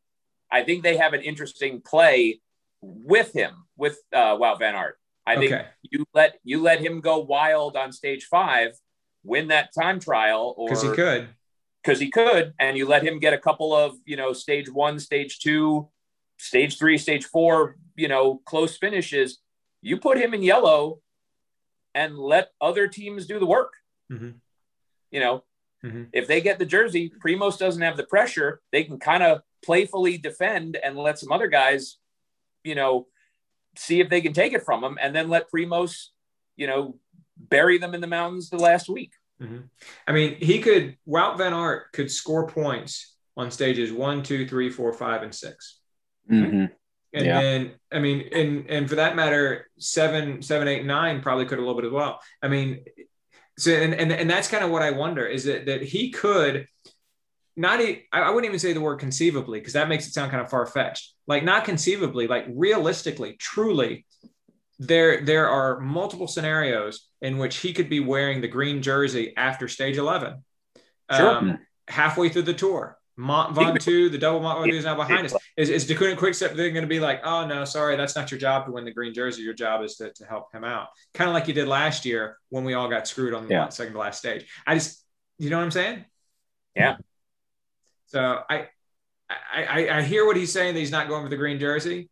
[0.53, 2.41] I think they have an interesting play
[2.83, 4.99] with him with uh, Wout Van Aert.
[5.27, 5.67] I think okay.
[5.83, 8.73] you let you let him go wild on stage five,
[9.25, 11.29] win that time trial, or because he could,
[11.83, 14.99] because he could, and you let him get a couple of you know stage one,
[14.99, 15.89] stage two,
[16.39, 19.39] stage three, stage four, you know close finishes.
[19.81, 21.01] You put him in yellow,
[21.95, 23.73] and let other teams do the work.
[24.13, 24.31] Mm-hmm
[25.11, 25.45] you know,
[25.85, 26.05] mm-hmm.
[26.13, 28.61] if they get the jersey, Primoz doesn't have the pressure.
[28.73, 31.97] They can kind of playfully defend and let some other guys,
[32.65, 33.07] you know,
[33.77, 36.09] see if they can take it from them, and then let Primoz,
[36.57, 36.99] you know,
[37.37, 39.13] bury them in the mountains the last week.
[39.41, 39.61] Mm-hmm.
[40.07, 40.97] I mean, he could.
[41.09, 45.79] Wout Van Aert could score points on stages one, two, three, four, five, and 6
[46.31, 46.67] mm-hmm.
[47.13, 47.41] And yeah.
[47.41, 51.61] then, I mean, and and for that matter, seven, seven, eight, nine probably could a
[51.61, 52.21] little bit as well.
[52.41, 52.85] I mean,
[53.61, 56.67] so and, and and that's kind of what I wonder is that that he could
[57.57, 57.81] not
[58.13, 60.67] I wouldn't even say the word conceivably because that makes it sound kind of far
[60.67, 61.15] fetched.
[61.27, 64.07] Like not conceivably, like realistically, truly,
[64.79, 69.69] there there are multiple scenarios in which he could be wearing the green jersey after
[69.69, 70.43] stage eleven,
[71.13, 71.31] sure.
[71.31, 72.97] um, halfway through the tour.
[73.21, 75.35] Mont Ventoux, the double Mont Ventoux is now behind us.
[75.57, 78.41] Is, is Deceuninck Quickstep they're going to be like, oh no, sorry, that's not your
[78.41, 79.43] job to win the green jersey.
[79.43, 82.39] Your job is to, to help him out, kind of like you did last year
[82.49, 83.69] when we all got screwed on the yeah.
[83.69, 84.47] second to last stage.
[84.67, 85.05] I just,
[85.39, 86.05] you know what I'm saying?
[86.75, 86.97] Yeah.
[88.07, 88.69] So I,
[89.29, 92.09] I, I hear what he's saying that he's not going for the green jersey,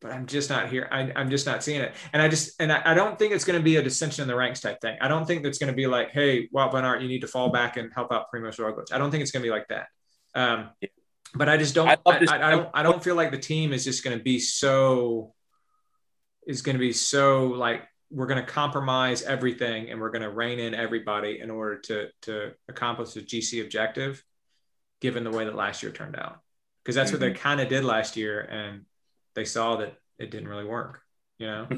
[0.00, 0.88] but I'm just not here.
[0.90, 1.94] I, am just not seeing it.
[2.12, 4.28] And I just, and I, I don't think it's going to be a dissension in
[4.28, 4.98] the ranks type thing.
[5.00, 7.28] I don't think that's going to be like, hey, Wout Van Aert, you need to
[7.28, 8.92] fall back and help out Primoz Roglic.
[8.92, 9.86] I don't think it's going to be like that.
[10.34, 10.70] Um,
[11.34, 11.88] but I just don't.
[11.88, 12.68] I, I, I, don't.
[12.74, 15.34] I don't feel like the team is just going to be so.
[16.46, 20.30] Is going to be so like we're going to compromise everything and we're going to
[20.30, 24.24] rein in everybody in order to to accomplish the GC objective,
[25.00, 26.40] given the way that last year turned out.
[26.82, 27.16] Because that's mm-hmm.
[27.16, 27.42] what they mm-hmm.
[27.42, 28.84] kind of did last year, and
[29.34, 31.00] they saw that it didn't really work.
[31.38, 31.68] You know,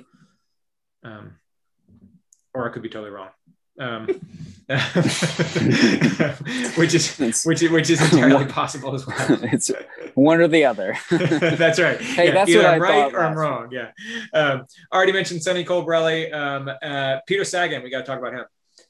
[1.04, 1.36] um,
[2.54, 3.30] or I could be totally wrong.
[3.80, 4.06] Um,
[6.76, 9.16] which is which is which is entirely possible as well.
[9.42, 9.70] it's
[10.14, 10.96] one or the other.
[11.10, 12.00] that's right.
[12.00, 13.68] Hey, yeah, that's either what I'm I right or I'm last wrong.
[13.70, 13.90] Yeah.
[14.32, 16.32] Um, already mentioned Sonny Colbrelli.
[16.32, 17.82] Um, uh, Peter Sagan.
[17.82, 18.44] We got to talk about him.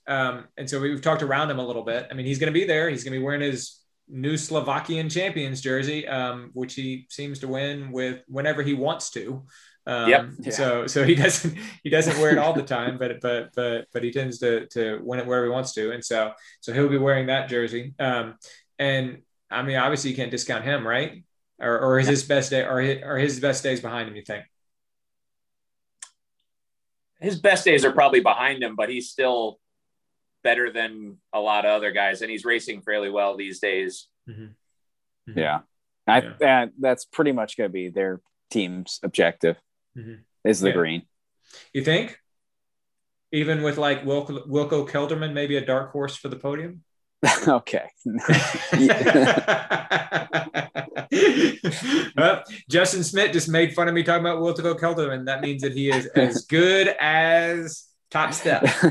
[0.07, 2.07] Um, and so we've talked around him a little bit.
[2.11, 2.89] I mean, he's going to be there.
[2.89, 7.49] He's going to be wearing his new Slovakian champions jersey, um, which he seems to
[7.49, 9.45] win with whenever he wants to.
[9.87, 10.27] Um, Yep.
[10.41, 10.51] Yeah.
[10.53, 14.03] So so he doesn't he doesn't wear it all the time, but but but but
[14.05, 16.99] he tends to to win it wherever he wants to, and so so he'll be
[16.99, 17.95] wearing that jersey.
[17.99, 18.37] Um,
[18.79, 21.25] and I mean, obviously you can't discount him, right?
[21.59, 24.17] Or or is his best day or his, or his best days behind him?
[24.17, 24.45] You think?
[27.21, 29.61] His best days are probably behind him, but he's still
[30.43, 34.09] better than a lot of other guys, and he's racing fairly well these days.
[34.29, 35.39] Mm-hmm.
[35.39, 35.61] Yeah.
[36.07, 36.33] I Yeah.
[36.41, 38.21] that that's pretty much going to be their
[38.51, 39.57] team's objective
[39.97, 40.21] Mhm.
[40.45, 40.75] is the Yeah.
[40.75, 41.03] green.
[41.73, 42.19] You think?
[43.33, 46.83] Even with like Wilco, Wilco Kelderman, maybe a dark horse for the podium.
[47.49, 47.89] okay.
[52.17, 55.27] well, Justin Smith just made fun of me talking about Wilco Kelderman.
[55.27, 58.63] That means that he is as good as top step.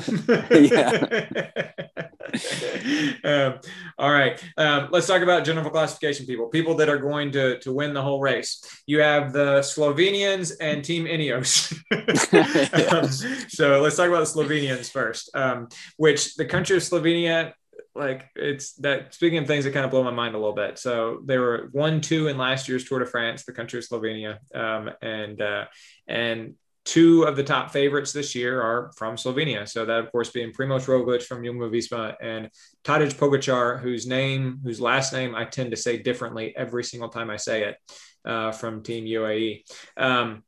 [3.23, 3.59] um,
[3.97, 4.43] all right.
[4.57, 8.01] Um, let's talk about general classification people, people that are going to, to win the
[8.01, 8.65] whole race.
[8.87, 11.71] You have the Slovenians and Team Ineos.
[12.91, 13.07] um,
[13.49, 17.53] so let's talk about the Slovenians first, um, which the country of Slovenia,
[17.93, 20.79] like it's that speaking of things that kind of blow my mind a little bit.
[20.79, 24.37] So they were one, two in last year's Tour de France, the country of Slovenia.
[24.55, 25.65] Um, and, uh,
[26.07, 26.55] and
[26.91, 29.65] two of the top favorites this year are from Slovenia.
[29.65, 32.49] So that, of course, being Primoz Roglic from Jumbo Visma and
[32.83, 37.29] Tadej Pogacar, whose name, whose last name I tend to say differently every single time
[37.29, 37.77] I say it,
[38.25, 39.63] uh, from Team UAE.
[39.95, 40.43] Um,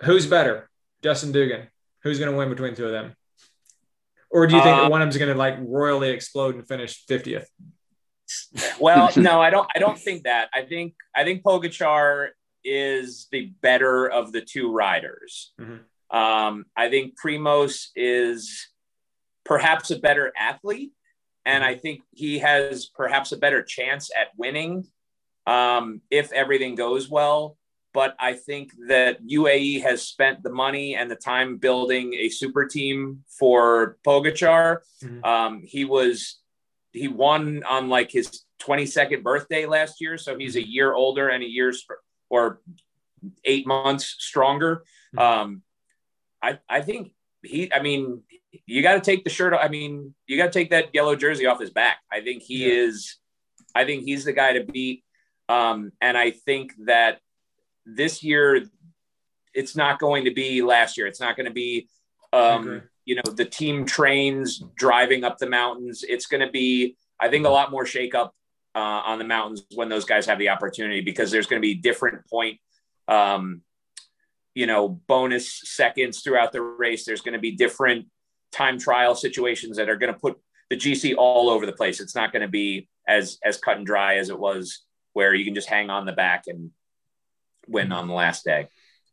[0.00, 0.70] who's better,
[1.02, 1.68] Justin Dugan?
[2.02, 3.12] Who's going to win between two of them?
[4.30, 6.66] Or do you think that Uh, one of them's going to like royally explode and
[6.66, 7.44] finish 50th?
[8.80, 9.68] Well, no, I don't.
[9.74, 10.48] I don't think that.
[10.54, 12.28] I think I think Pogacar
[12.68, 15.52] is the better of the two riders.
[15.60, 15.80] Mhm.
[16.10, 18.68] Um, I think Primoz is
[19.44, 20.92] perhaps a better athlete,
[21.44, 24.86] and I think he has perhaps a better chance at winning
[25.46, 27.56] um, if everything goes well.
[27.94, 32.66] But I think that UAE has spent the money and the time building a super
[32.66, 34.80] team for Pogacar.
[35.02, 35.24] Mhm.
[35.24, 36.40] Um, he was
[36.92, 41.42] he won on like his 22nd birthday last year, so he's a year older and
[41.42, 41.72] a year
[42.30, 42.60] or
[43.44, 44.84] eight months stronger.
[45.14, 45.20] Mhm.
[45.20, 45.62] Um,
[46.42, 47.12] I I think
[47.42, 47.72] he.
[47.72, 48.22] I mean,
[48.66, 49.54] you got to take the shirt.
[49.54, 51.98] I mean, you got to take that yellow jersey off his back.
[52.12, 52.84] I think he Yeah.
[52.84, 53.16] is.
[53.74, 55.04] I think he's the guy to beat.
[55.48, 57.20] Um, and I think that
[57.86, 58.64] this year,
[59.54, 61.06] it's not going to be last year.
[61.06, 61.88] It's not going to be.
[62.32, 66.04] Um, you know, the team trains driving up the mountains.
[66.06, 68.32] It's going to be, I think, a lot more shakeup
[68.78, 71.74] uh, on the mountains when those guys have the opportunity because there's going to be
[71.74, 72.60] different point,
[73.08, 73.62] um,
[74.54, 77.04] you know, bonus seconds throughout the race.
[77.04, 78.06] There's going to be different
[78.52, 80.36] time trial situations that are going to put
[80.70, 81.98] the GC all over the place.
[81.98, 85.44] It's not going to be as as cut and dry as it was, where you
[85.44, 86.70] can just hang on the back and
[87.66, 88.68] win on the last day.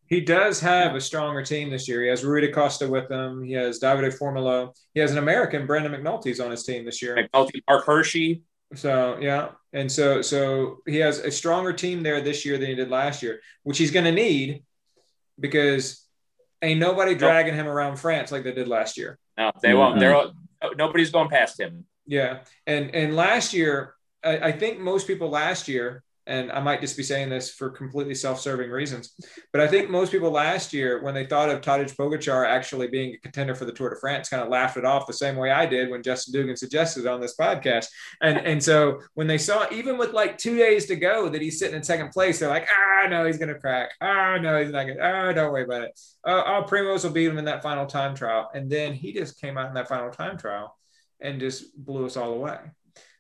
[0.08, 2.04] He does have a stronger team this year.
[2.04, 3.42] He has Rui Costa with him.
[3.42, 4.72] He has Davide Formolo.
[4.94, 7.16] He has an American, Brandon McNulty's on his team this year.
[7.18, 8.44] McNulty, Marc Hirschi,
[8.74, 12.76] So yeah, and so so he has a stronger team there this year than he
[12.76, 14.64] did last year, which he's going to need
[15.40, 16.04] because
[16.62, 19.18] ain't nobody dragging him around France like they did last year.
[19.38, 19.96] no, they won't.
[19.96, 20.00] Mhm.
[20.00, 20.34] They're all,
[20.78, 21.86] nobody's going past him.
[22.08, 23.94] Yeah, and and last year,
[24.24, 27.70] I, I think most people last year, and I might just be saying this for
[27.70, 29.14] completely self-serving reasons,
[29.52, 33.14] but I think most people last year, when they thought of Tadej Pogacar actually being
[33.14, 35.52] a contender for the Tour de France, kind of laughed it off the same way
[35.52, 37.88] I did when Justin Dugan suggested it on this podcast.
[38.22, 41.60] And and so when they saw, even with like two days to go, that he's
[41.60, 43.92] sitting in second place, they're like, ah, no, he's gonna crack.
[44.02, 45.02] Ah, no, he's not gonna.
[45.02, 46.00] Ah, don't worry about it.
[46.26, 49.40] Oh, oh, Primoz will beat him in that final time trial, and then he just
[49.40, 50.76] came out in that final time trial
[51.22, 52.58] and just blew us all away.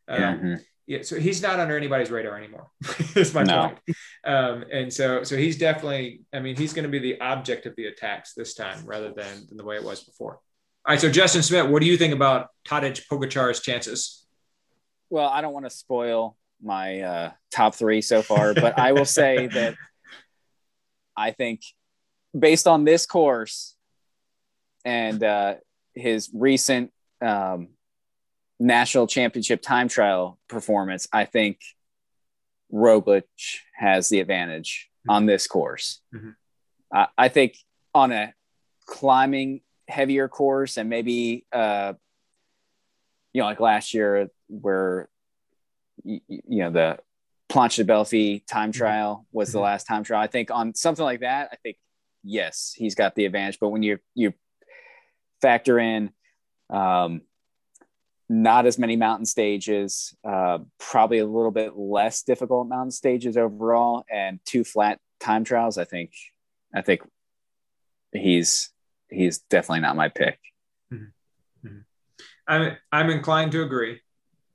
[0.07, 0.57] Um, Yeah.
[0.87, 2.67] Yeah, so he's not under anybody's radar anymore.
[3.15, 3.67] Is my No.
[3.69, 3.79] point.
[4.23, 6.21] Um, and so, so he's definitely.
[6.31, 9.47] I mean, he's going to be the object of the attacks this time, rather than,
[9.47, 10.33] than the way it was before.
[10.33, 11.01] All right.
[11.01, 14.25] So, Justin Smith, what do you think about Tadej Pogacar's chances?
[15.09, 19.05] Well, I don't want to spoil my uh, top three so far, but I will
[19.05, 19.75] say that
[21.17, 21.61] I think
[22.37, 23.75] based on this course
[24.83, 25.55] and uh,
[25.95, 27.69] his recent um,
[28.59, 31.59] national championship time trial performance, I think
[32.73, 33.23] Roglic
[33.75, 36.01] has the advantage on this course.
[36.13, 36.35] Mhm.
[36.93, 37.57] I, I think
[37.93, 38.33] on a
[38.85, 41.93] climbing heavier course and maybe uh,
[43.33, 45.09] you know, like last year where
[46.03, 46.97] you, you know the
[47.49, 48.77] Planche de Belfi time Mm-hmm.
[48.77, 50.21] trial was the last time trial.
[50.21, 51.77] I think on something like that, I think
[52.23, 53.59] yes, he's got the advantage.
[53.59, 54.33] But when you you
[55.41, 56.11] factor in
[56.69, 57.21] um,
[58.27, 64.03] not as many mountain stages, uh, probably a little bit less difficult mountain stages overall,
[64.11, 66.11] and two flat time trials, I think
[66.73, 67.01] I think
[68.11, 68.69] he's
[69.09, 70.39] he's definitely not my pick.
[72.47, 74.01] I'm I'm inclined to agree,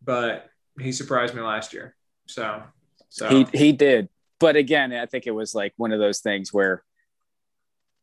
[0.02, 0.48] but
[0.78, 1.94] he surprised me last year.
[2.26, 2.62] So
[3.08, 4.08] so He he did,
[4.38, 6.84] but again, I think it was like one of those things where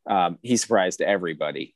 [0.08, 1.74] um, he surprised everybody.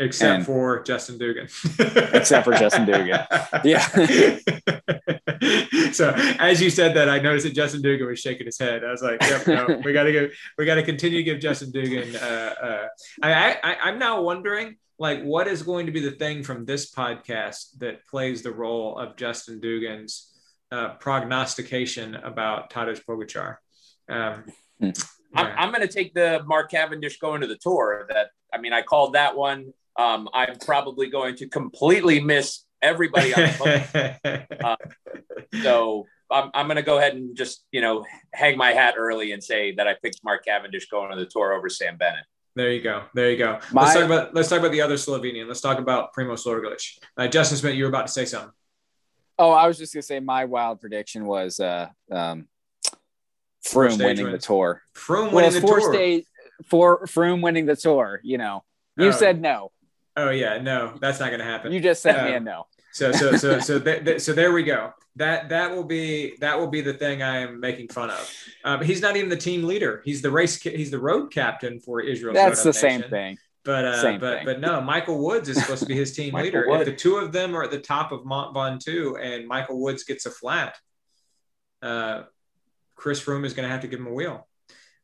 [0.00, 1.44] Except and- for Justin Dugan.
[2.12, 3.20] Except for Justin Dugan.
[3.64, 3.86] Yeah.
[5.92, 8.84] so as you said that, I noticed that Justin Dugan was shaking his head.
[8.84, 10.28] I was like, "Yep, no, we got to go.
[10.58, 12.86] We got to continue to give Justin Dugan." Uh, uh,
[13.22, 16.92] I, I I'm now wondering, like, what is going to be the thing from this
[16.92, 20.32] podcast that plays the role of Justin Dugan's
[20.72, 23.56] uh, prognostication about Tadej Pogacar?
[24.08, 24.44] Um,
[24.80, 24.90] Hmm.
[25.36, 25.54] I'm, yeah.
[25.58, 28.06] I'm going to take the Mark Cavendish going to the tour.
[28.08, 29.72] That I mean, I called that one.
[30.00, 34.78] Um, I'm probably going to completely miss everybody on the boat.
[35.62, 39.32] So I'm, I'm going to go ahead and just you know hang my hat early
[39.32, 42.24] and say that I picked Mark Cavendish going to the tour over Sam Bennett.
[42.56, 43.04] There you go.
[43.14, 43.58] There you go.
[43.72, 45.48] let's talk about let's talk about the other Slovenian.
[45.48, 46.98] Let's talk about Primoz Roglic.
[47.16, 48.52] Uh, Justin Smith, you were about to say something.
[49.38, 52.46] Oh, I was just gonna say my wild prediction was uh, um,
[53.66, 54.82] Froome stage winning the tour.
[54.94, 55.92] Froome Well, winning the four tour.
[55.92, 56.24] stage
[56.66, 58.20] for Froome winning the tour.
[58.22, 58.64] You know,
[58.96, 59.12] you Oh.
[59.12, 59.72] said no.
[60.16, 61.72] Oh yeah, no, that's not going to happen.
[61.72, 62.66] You just sent me a Um, no.
[62.92, 64.92] So so so so th- th- so there we go.
[65.16, 68.32] That that will be that will be the thing I am making fun of.
[68.64, 70.02] Um, he's not even the team leader.
[70.04, 70.60] He's the race.
[70.60, 72.34] ca- He's the road captain for Israel.
[72.34, 73.38] That's the same thing.
[73.64, 74.44] But uh, Same but thing.
[74.46, 76.64] but no, Michael Woods is supposed to be his team leader.
[76.66, 76.80] Wood.
[76.80, 80.02] If the two of them are at the top of Mont Ventoux and Michael Woods
[80.04, 80.76] gets a flat,
[81.82, 82.22] uh,
[82.96, 84.46] Chris Froome is going to have to give him a wheel.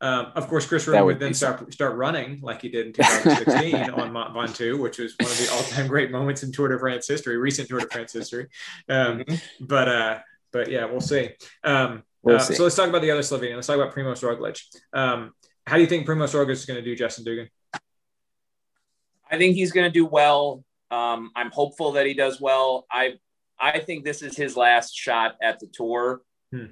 [0.01, 2.69] Um, of course, Chris That Froome would would then be start start running like he
[2.69, 6.43] did in 2016 on Mont Ventoux, which was one of the all time great moments
[6.43, 8.49] in Tour de France history, recent Tour de France history.
[8.89, 9.25] Um,
[9.61, 10.19] but uh,
[10.53, 11.31] but yeah, we'll see.
[11.65, 12.55] Um, We'll uh, see.
[12.55, 13.55] So let's talk about the other Slovenian.
[13.55, 14.61] Let's talk about Primoz Roglic.
[14.93, 15.33] Um,
[15.65, 17.49] how do you think Primoz Roglic is going to do, Justin Dugan?
[19.31, 20.65] I think he's going to do well.
[20.91, 22.85] Um, I'm hopeful that he does well.
[22.91, 23.15] I
[23.59, 26.23] I think this is his last shot at the tour.
[26.53, 26.67] Hmm.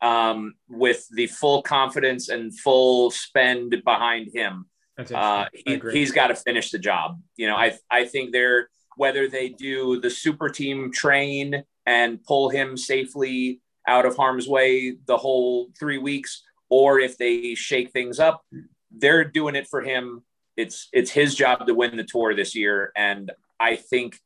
[0.00, 4.66] Um, with the full confidence and full spend behind him,
[5.12, 7.20] uh, he, he's got to finish the job.
[7.36, 12.48] You know, I I think they're whether they do the super team train and pull
[12.48, 18.20] him safely out of harm's way the whole three weeks, or if they shake things
[18.20, 18.44] up,
[18.90, 20.22] they're doing it for him.
[20.56, 24.18] It's it's his job to win the tour this year, and I think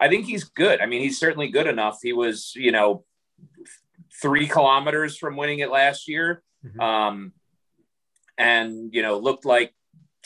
[0.00, 0.80] I think he's good.
[0.80, 1.98] I mean, he's certainly good enough.
[2.02, 3.04] He was, you know,
[4.22, 6.80] three kilometers from winning it last year Mhm.
[6.80, 7.32] um,
[8.38, 9.74] and you know looked like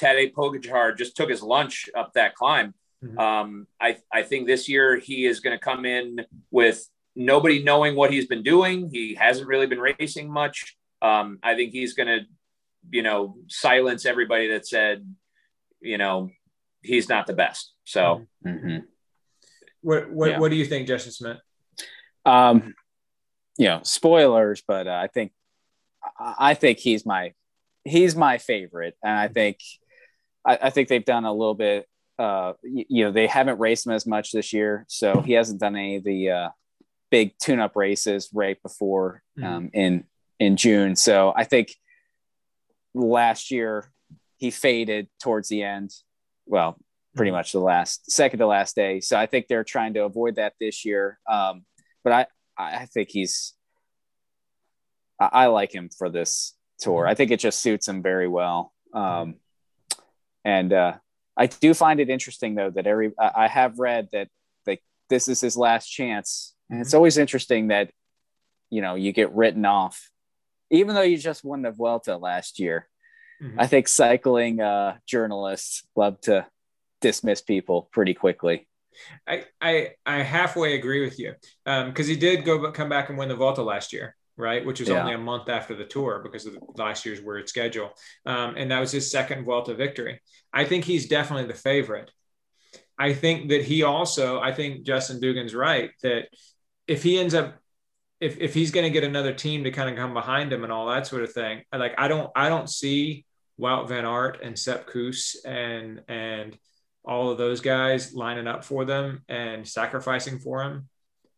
[0.01, 2.75] Tadej Pogacar just took his lunch up that climb.
[3.03, 3.19] Mhm.
[3.19, 7.95] Um, I I think this year he is going to come in with nobody knowing
[7.95, 8.91] what he's been doing.
[8.91, 10.77] He hasn't really been racing much.
[11.01, 12.27] Um, I think he's going to,
[12.91, 15.07] you know, silence everybody that said,
[15.81, 16.31] you know,
[16.83, 17.73] he's not the best.
[17.85, 18.87] So Mhm.
[19.83, 20.39] What what, Yeah.
[20.41, 21.39] what do you think, Justin Smith?
[22.25, 22.75] Um,
[23.59, 25.33] you know, spoilers, but uh, I think
[26.19, 27.33] I think he's my
[27.85, 29.59] he's my favorite, and I think
[30.45, 31.87] I, I think they've done a little bit.
[32.19, 35.61] Uh, y- you know, they haven't raced him as much this year, so he hasn't
[35.61, 36.49] done any of the uh,
[37.11, 40.05] big tune-up races right before um, in
[40.39, 40.97] in June.
[40.97, 41.75] So I think
[42.95, 43.91] last year
[44.37, 45.91] he faded towards the end.
[46.47, 46.77] Well,
[47.17, 49.01] pretty much the last second to last day.
[49.01, 51.19] So I think they're trying to avoid that this year.
[51.31, 51.65] Um,
[52.03, 52.27] but I
[52.57, 53.55] I think he's
[55.21, 57.07] I, I like him for this tour.
[57.07, 58.73] I think it just suits him very well.
[58.93, 59.37] Um,
[60.45, 60.95] and uh,
[61.37, 64.29] I do find it interesting though that every I, I have read that
[64.67, 67.91] like this is his last chance, and it's always interesting that
[68.71, 70.11] you know you get written off,
[70.71, 72.89] even though you just won the Vuelta last year.
[73.43, 73.57] Mhm.
[73.59, 76.47] I think cycling uh, journalists love to
[77.01, 78.69] dismiss people pretty quickly.
[79.27, 81.35] I, I I halfway agree with you
[81.65, 84.65] because he did go come back and win the Vuelta last year, right?
[84.65, 85.01] Which was Yeah.
[85.01, 87.91] only a month after the tour because of last year's weird schedule,
[88.27, 90.21] um, and that was his second Vuelta victory.
[90.53, 92.11] I think he's definitely the favorite.
[92.99, 96.29] I think that he also, I think Justin Dugan's right that
[96.87, 97.57] if he ends up,
[98.21, 100.73] if if he's going to get another team to kind of come behind him and
[100.73, 103.27] all that sort of thing, like I don't I don't see
[103.61, 106.57] Wout Van Aert and Sepp Kuss and and
[107.05, 110.89] all of those guys lining up for them and sacrificing for him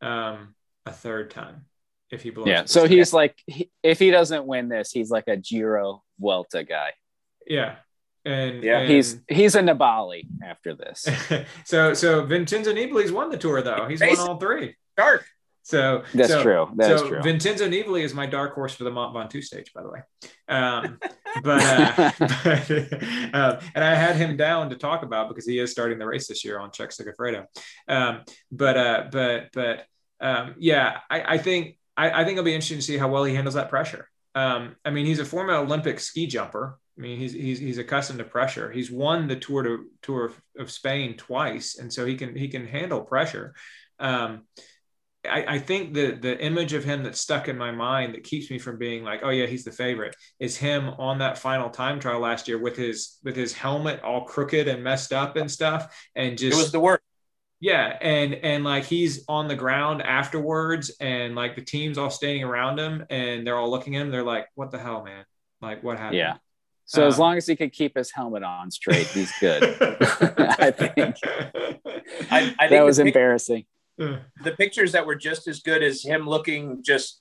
[0.00, 0.54] um,
[0.84, 1.66] a third time
[2.10, 2.48] if he belongs.
[2.48, 2.64] Yeah.
[2.66, 6.92] So he's like, he, if he doesn't win this, he's like a Giro Vuelta guy.
[7.46, 7.76] Yeah.
[8.24, 11.08] And yeah, and, he's he's a Nibali after this.
[11.64, 13.86] so so Vincenzo Nibali's won the tour though.
[13.88, 14.74] He's won all three.
[14.96, 15.24] Dark.
[15.62, 16.68] So that's so, true.
[16.74, 17.22] That's so true.
[17.22, 20.00] Vincenzo Nibali is my dark horse for the Mont Ventoux stage, by the way.
[20.48, 20.98] Um,
[21.42, 22.70] but, uh, but
[23.34, 26.26] uh, and I had him down to talk about because he is starting the race
[26.26, 27.46] this year on Trek Segafredo.
[27.88, 29.86] Um, but uh, but but
[30.20, 33.24] um, yeah, I, I think I, I, think it'll be interesting to see how well
[33.24, 34.08] he handles that pressure.
[34.34, 36.78] Um, I mean, he's a former Olympic ski jumper.
[36.96, 38.70] I mean, he's he's he's accustomed to pressure.
[38.70, 42.48] He's won the Tour to Tour of, of Spain twice, and so he can he
[42.48, 43.54] can handle pressure.
[43.98, 44.44] Um,
[45.26, 48.50] I, I, think the the image of him that's stuck in my mind that keeps
[48.50, 52.00] me from being like, oh yeah, he's the favorite, is him on that final time
[52.00, 56.08] trial last year with his with his helmet all crooked and messed up and stuff,
[56.14, 57.02] and just it was the worst.
[57.60, 62.44] Yeah, and and like he's on the ground afterwards, and like the team's all standing
[62.44, 64.10] around him, and they're all looking at him.
[64.10, 65.24] They're like, "What the hell, man?
[65.60, 66.36] Like, what happened?" Yeah.
[66.84, 69.62] So um, as long as he could keep his helmet on straight, he's good.
[70.38, 71.16] I think.
[72.30, 73.64] I, I think that was embarrassing
[73.98, 77.20] the pictures that were just as good as him looking just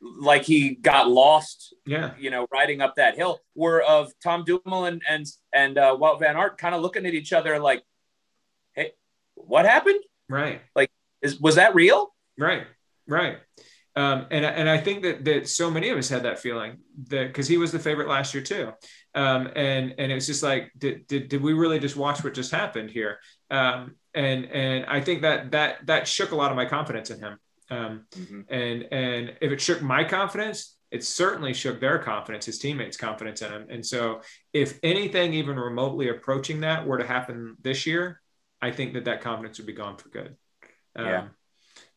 [0.00, 5.00] like he got lost, yeah, you know, riding up that hill, were of Tom Dumoulin
[5.08, 7.82] and and uh, Wout Van Aert kind of looking at each other like,
[8.74, 8.92] "Hey,
[9.34, 10.60] what happened?" Right.
[10.74, 10.90] Like,
[11.22, 12.14] is was that real?
[12.38, 12.66] Right.
[13.06, 13.38] Right.
[13.94, 16.78] Um, and and I think that that so many of us had that feeling
[17.08, 18.72] that because he was the favorite last year too,
[19.16, 22.34] um, and and it was just like did, did did we really just watch what
[22.34, 23.18] just happened here?
[23.50, 27.18] Um, and and I think that that that shook a lot of my confidence in
[27.18, 27.38] him.
[27.70, 28.40] Um, mm-hmm.
[28.50, 33.40] And and if it shook my confidence, it certainly shook their confidence, his teammates' confidence
[33.40, 33.66] in him.
[33.70, 34.20] And so,
[34.52, 38.20] if anything even remotely approaching that were to happen this year,
[38.60, 40.36] I think that that confidence would be gone for good.
[40.94, 41.24] Um, yeah.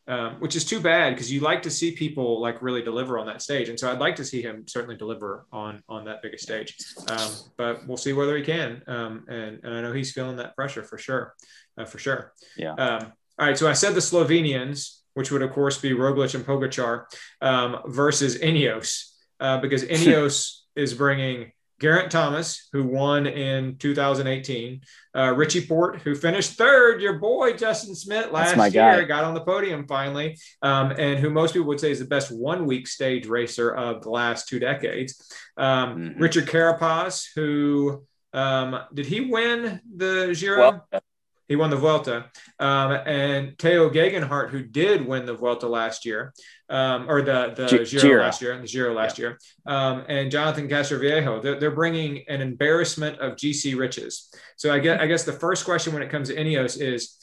[0.08, 3.26] Um, which is too bad because you like to see people like really deliver on
[3.26, 6.42] that stage, and so I'd like to see him certainly deliver on on that biggest
[6.42, 6.76] stage.
[7.08, 10.56] Um, but we'll see whether he can, um, and, and I know he's feeling that
[10.56, 11.34] pressure for sure
[11.80, 12.32] uh, for sure.
[12.56, 12.74] Yeah.
[12.74, 13.58] Um, all right.
[13.58, 17.04] So I said the Slovenians, which would of course be Roglic and Pogacar,
[17.40, 24.82] um, versus Ineos, uh, because Ineos is bringing Geraint Thomas, who won in 2018,
[25.16, 29.04] uh, Richie Porte, who finished third, your boy Justin Smith last year, guy.
[29.04, 32.30] got on the podium finally, um, and who most people would say is the best
[32.30, 35.32] one week stage racer of the last two decades.
[35.56, 36.22] Um, mm-hmm.
[36.22, 40.86] Richard Carapaz, who um, did he win the Giro?
[40.90, 41.02] Well,
[41.50, 42.26] he won the Vuelta.
[42.60, 46.32] Um, and Tao Geoghegan Hart, who did win the Vuelta last year,
[46.68, 49.24] um, or the, the G- Giro, Giro, last year, the Giro last yeah.
[49.24, 54.32] year, um, and Jonathan Castroviejo, they're, they're, bringing an embarrassment of GC riches.
[54.56, 57.18] So I guess, I guess the first question when it comes to Ineos is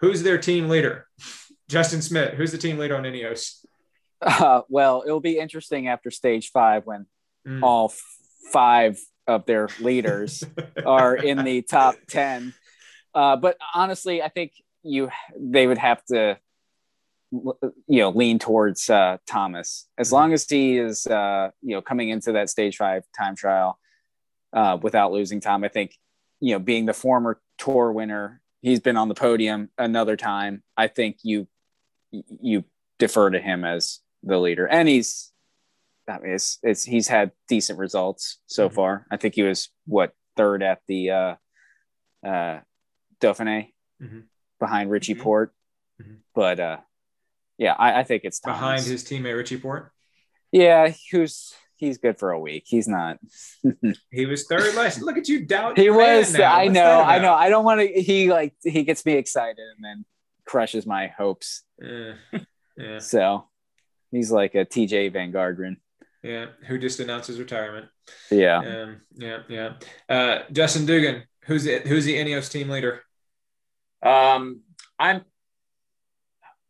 [0.00, 1.06] who's their team leader?
[1.70, 3.64] Justin Smith, who's the team leader on Ineos?
[4.20, 7.06] Uh, well, it'll be interesting after stage five when
[7.48, 7.62] mm.
[7.62, 7.90] all
[8.52, 10.44] five of their leaders
[10.84, 12.52] are in the top 10
[13.14, 14.52] uh, but honestly, I think
[14.82, 16.38] you they would have to
[17.32, 17.54] you
[17.88, 20.14] know lean towards uh, Thomas as mm-hmm.
[20.14, 23.78] long as he is uh, you know coming into that stage five time trial
[24.52, 25.64] uh, without losing time.
[25.64, 25.96] I think
[26.40, 30.62] you know being the former tour winner, he's been on the podium another time.
[30.76, 31.46] I think you
[32.10, 32.64] you
[32.98, 35.32] defer to him as the leader, and he's
[36.08, 38.74] I mean, it's, it's he's had decent results so mm-hmm.
[38.74, 39.06] far.
[39.10, 41.34] I think he was what third at the uh,
[42.26, 42.60] uh,
[43.20, 44.20] Dauphiné mm-hmm.
[44.58, 45.22] behind Richie mm-hmm.
[45.22, 45.52] Porte.
[46.00, 46.14] Mm-hmm.
[46.34, 46.76] But uh,
[47.58, 48.58] yeah, I, I, think it's Thomas.
[48.58, 49.90] behind his teammate Richie Porte.
[50.52, 52.64] Yeah, who's he's good for a week.
[52.66, 53.18] He's not.
[54.10, 55.02] he was third last.
[55.02, 55.78] Look at you doubt.
[55.78, 56.38] He was.
[56.38, 57.00] I know.
[57.00, 57.34] I know.
[57.34, 57.86] I don't want to.
[57.86, 60.04] He like he gets me excited and then
[60.44, 61.62] crushes my hopes.
[61.80, 62.14] Yeah.
[62.76, 62.98] yeah.
[62.98, 63.48] So
[64.10, 65.76] he's like a Tejay Van Garderen.
[66.22, 67.86] Yeah, who just announced his retirement.
[68.30, 68.58] Yeah.
[68.58, 69.72] Um, yeah, yeah.
[70.08, 71.86] Uh, Justin Dugan, who's it?
[71.86, 73.02] Who's the Ineos team leader?
[74.02, 74.62] Um,
[74.98, 75.24] I'm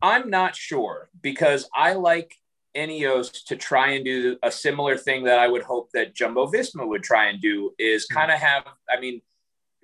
[0.03, 2.35] I'm not sure because I like
[2.77, 6.87] Ineos to try and do a similar thing that I would hope that Jumbo Visma
[6.87, 8.17] would try and do is hmm.
[8.17, 9.21] kind of have, I mean,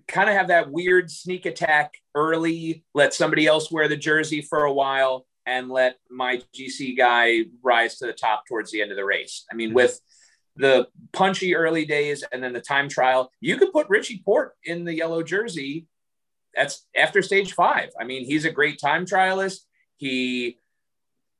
[0.09, 4.65] kind of have that weird sneak attack early, let somebody else wear the jersey for
[4.65, 8.97] a while, and let my GC guy rise to the top towards the end of
[8.97, 9.45] the race.
[9.51, 9.77] I mean, hmm.
[9.77, 10.01] with
[10.59, 14.85] the punchy early days and then the time trial, you could put Richie Porte in
[14.85, 15.87] the yellow jersey
[16.57, 17.91] that's after stage five.
[18.01, 19.61] I mean, he's a great time trialist.
[19.97, 20.59] He,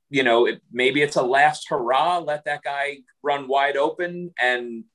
[0.09, 4.85] you know, it, maybe it's a last hurrah, let that guy run wide open and,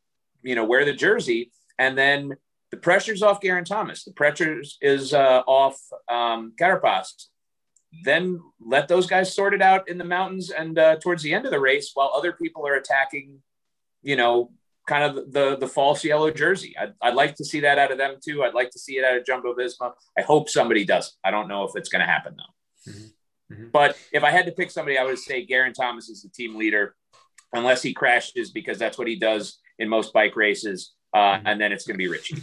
[0.42, 1.50] you know, wear the jersey.
[1.78, 2.32] And then
[2.70, 4.04] the pressure's off Geraint Thomas.
[4.04, 7.26] The pressure is uh, off um, Carapaz.
[8.04, 11.44] Then let those guys sort it out in the mountains and uh, towards the end
[11.44, 13.42] of the race, while other people are attacking,
[14.02, 14.50] you know,
[14.86, 16.74] kind of the the false yellow jersey.
[16.78, 18.42] I'd, I'd like to see that out of them too.
[18.42, 19.92] I'd like to see it out of Jumbo Visma.
[20.18, 21.16] I hope somebody does.
[21.24, 22.90] I don't know if it's going to happen though.
[22.90, 23.54] Mm-hmm.
[23.54, 23.68] Mm-hmm.
[23.72, 26.56] But if I had to pick somebody, I would say Geraint Thomas is the team
[26.56, 26.94] leader,
[27.52, 30.92] unless he crashes because that's what he does in most bike races.
[31.14, 31.46] Uh, mm-hmm.
[31.46, 32.42] and then it's going to be Richie.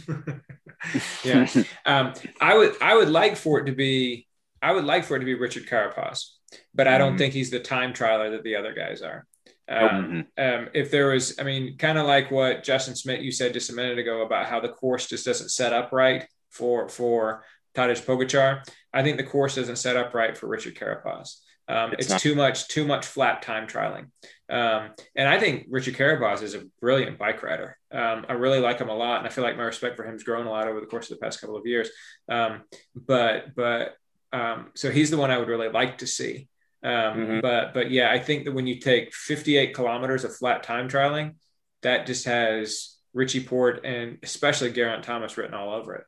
[1.24, 1.48] yeah,
[1.84, 4.28] um, I would I would like for it to be
[4.62, 6.26] I would like for it to be Richard Carapaz,
[6.74, 7.18] but I don't mm-hmm.
[7.18, 9.26] think he's the time trialer that the other guys are.
[9.70, 13.52] Um, um, if there was, I mean, kind of like what Justin Smith you said
[13.52, 17.44] just a minute ago about how the course just doesn't set up right for for
[17.76, 18.68] Tadej Pogacar.
[18.92, 21.36] I think the course doesn't set up right for Richard Carapaz.
[21.68, 24.06] Um, it's, it's too much too much flat time trialing,
[24.48, 27.78] um, and I think Richard Carapaz is a brilliant bike rider.
[27.92, 30.14] Um, I really like him a lot, and I feel like my respect for him
[30.14, 31.88] has grown a lot over the course of the past couple of years.
[32.28, 32.62] Um,
[32.96, 33.94] but but
[34.32, 36.48] um, so he's the one I would really like to see.
[36.82, 37.40] Um, mm-hmm.
[37.40, 41.34] But but yeah, I think that when you take 58 kilometers of flat time trialing,
[41.82, 46.04] that just has Richie Porte and especially Geraint Thomas written all over it.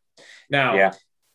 [0.51, 0.93] Now, yeah.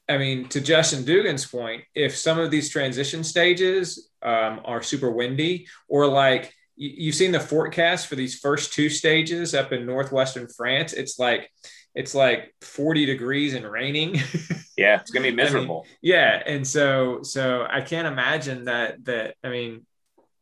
[0.10, 5.12] I mean, to Justin Dugan's point, if some of these transition stages um, are super
[5.12, 10.48] windy, or like you've seen the forecast for these first two stages up in northwestern
[10.48, 11.50] France, it's like
[11.98, 14.16] it's like 40 degrees and raining.
[14.78, 15.82] yeah, it's gonna be miserable.
[15.84, 19.84] I mean, yeah, and so so I can't imagine that that I mean,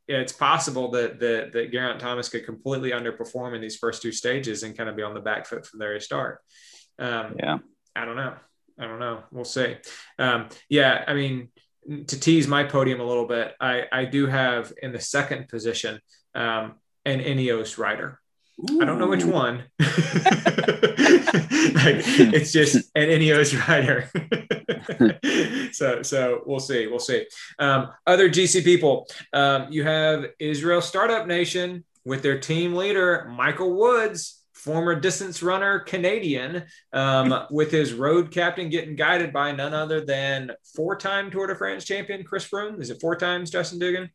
[0.05, 4.11] yeah, it's possible that that that Geraint Thomas could completely underperform in these first two
[4.11, 6.41] stages and kind of be on the back foot from the very start.
[6.99, 7.59] Um, yeah,
[7.95, 8.33] I don't know.
[8.77, 9.23] I don't know.
[9.31, 9.77] We'll see.
[10.19, 11.47] Um, yeah, I mean,
[11.87, 16.01] to tease my podium a little bit, I I do have in the second position
[16.35, 16.73] um,
[17.05, 18.19] an Ineos rider.
[18.59, 18.81] Ooh.
[18.81, 19.65] I don't know which one.
[21.75, 22.03] like,
[22.33, 24.09] it's just an Ineos rider.
[25.73, 26.87] so so we'll see.
[26.87, 27.25] We'll see.
[27.59, 33.75] Um, other GC people, um, you have Israel Startup Nation with their team leader Michael
[33.75, 39.99] Woods, former distance runner Canadian, um, with his road captain getting guided by none other
[40.05, 42.79] than four-time Tour de France champion Chris Froome.
[42.79, 44.09] Is it four times Justin Dugan?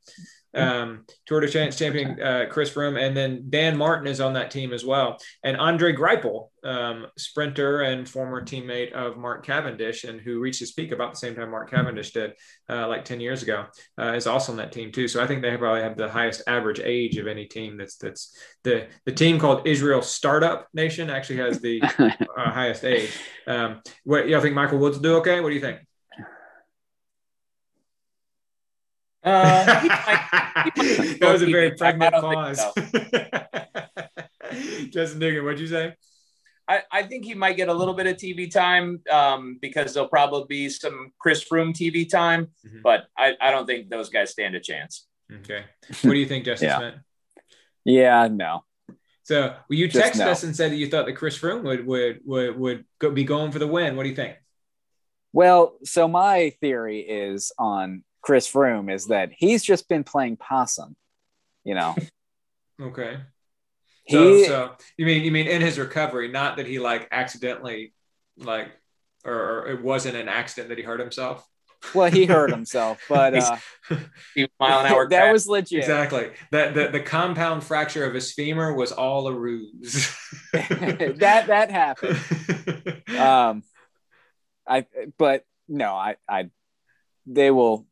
[0.54, 4.50] Um, Tour de France champion uh, Chris Froome, and then Dan Martin is on that
[4.50, 10.20] team as well, and Andre Greipel, um, sprinter and former teammate of Mark Cavendish, and
[10.20, 12.32] who reached his peak about the same time Mark Cavendish did,
[12.68, 13.66] uh, like ten years ago,
[14.00, 15.08] uh, is also on that team too.
[15.08, 17.76] So I think they probably have the highest average age of any team.
[17.76, 23.12] That's that's the the team called Israel Startup Nation actually has the uh, highest age.
[23.46, 25.40] Um, what you think Michael Woods do okay?
[25.40, 25.80] What do you think?
[29.22, 32.58] Uh, he might, he might that was a very pregnant pause.
[32.58, 32.72] So.
[34.90, 35.94] Justin Dugan, what'd you say?
[36.66, 40.08] I, I, think he might get a little bit of TV time um, because there'll
[40.08, 42.78] probably be some Chris Froome TV time, mm-hmm.
[42.82, 45.06] but I, I, don't think those guys stand a chance.
[45.32, 45.64] Okay.
[46.02, 46.78] What do you think, Justin yeah.
[46.78, 46.94] Smith?
[47.84, 48.64] Yeah, no.
[49.24, 50.30] So well, you texted no.
[50.30, 53.24] us and said that you thought that Chris Froome would would would would go, be
[53.24, 53.96] going for the win.
[53.96, 54.36] What do you think?
[55.32, 60.96] Well, so my theory is on Chris Froome is that he's just been playing possum,
[61.64, 61.96] you know.
[62.80, 63.18] okay.
[64.04, 67.92] He, so, so you mean you mean in his recovery, not that he like accidentally
[68.36, 68.68] like
[69.24, 71.46] or, or it wasn't an accident that he hurt himself?
[71.94, 73.56] well, he hurt himself, but uh,
[74.60, 75.08] mile an hour.
[75.08, 75.78] that was legit.
[75.78, 76.30] Exactly.
[76.50, 80.14] That the, the compound fracture of his femur was all a ruse.
[80.52, 82.18] that that happened.
[83.18, 83.62] Um,
[84.66, 84.86] I
[85.18, 86.50] but no, I I
[87.26, 87.86] they will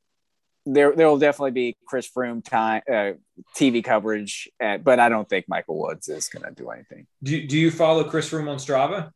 [0.66, 3.12] there there will definitely be Chris Froome time uh,
[3.56, 7.06] TV coverage, at, but I don't think Michael Woods is going to do anything.
[7.22, 9.10] Do Do you follow Chris Froome on Strava?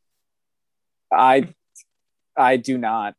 [1.13, 1.49] I
[2.37, 3.15] I do not.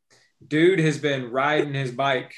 [0.46, 2.34] Dude has been riding his bike,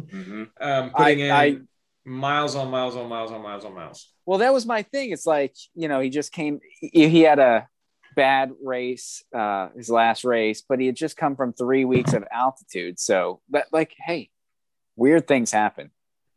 [0.00, 0.44] mm-hmm.
[0.60, 4.12] um, putting I, in I, miles on miles on miles on miles on miles.
[4.26, 5.10] Well, that was my thing.
[5.10, 6.60] It's like you know he just came.
[6.80, 7.68] He had a
[8.16, 12.24] bad race, uh, his last race, but he had just come from three weeks of
[12.30, 12.98] altitude.
[12.98, 14.30] So, but like, hey,
[14.96, 15.90] weird things happen.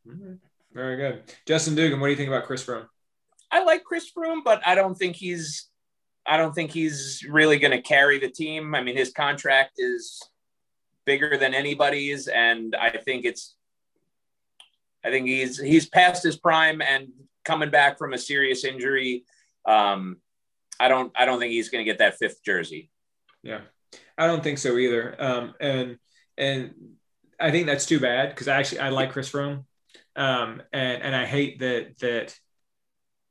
[0.07, 0.34] Mm-hmm.
[0.73, 1.23] Very good.
[1.45, 2.88] Justin Dugan, what do you think about Chris Froome?
[3.51, 5.69] I like Chris Froome, but I don't think he's
[6.25, 8.73] I don't think he's really going to carry the team.
[8.73, 10.21] I mean, his contract is
[11.05, 13.55] bigger than anybody's, and I think it's
[15.03, 17.09] I think he's he's past his prime and
[17.43, 19.25] coming back from a serious injury.
[19.65, 20.17] Um,
[20.80, 22.89] I don't I don't think he's going to get that fifth jersey.
[23.43, 23.61] Yeah,
[24.17, 25.15] I don't think so either.
[25.19, 25.97] Um, and
[26.38, 26.73] and
[27.39, 29.65] I think that's too bad because I actually I like Chris Froome,
[30.15, 32.38] um, and and I hate that that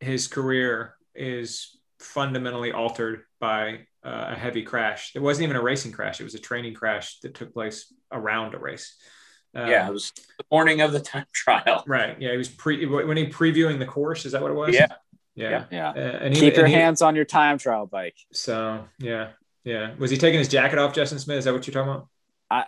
[0.01, 5.13] his career is fundamentally altered by uh, a heavy crash.
[5.15, 8.55] It wasn't even a racing crash; it was a training crash that took place around
[8.55, 8.97] a race.
[9.55, 11.85] Um, yeah, it was the morning of the time trial.
[11.87, 12.21] Right.
[12.21, 14.25] Yeah, he was pre when he previewing the course.
[14.25, 14.75] Is that what it was?
[14.75, 14.89] Yeah.
[15.35, 15.65] Yeah.
[15.71, 15.91] Yeah.
[15.91, 18.17] Uh, and Keep your and hands he, on your time trial bike.
[18.33, 19.31] So yeah,
[19.65, 19.95] yeah.
[19.99, 21.39] Was he taking his jacket off, Justin Smith?
[21.39, 22.09] Is that what you're talking about?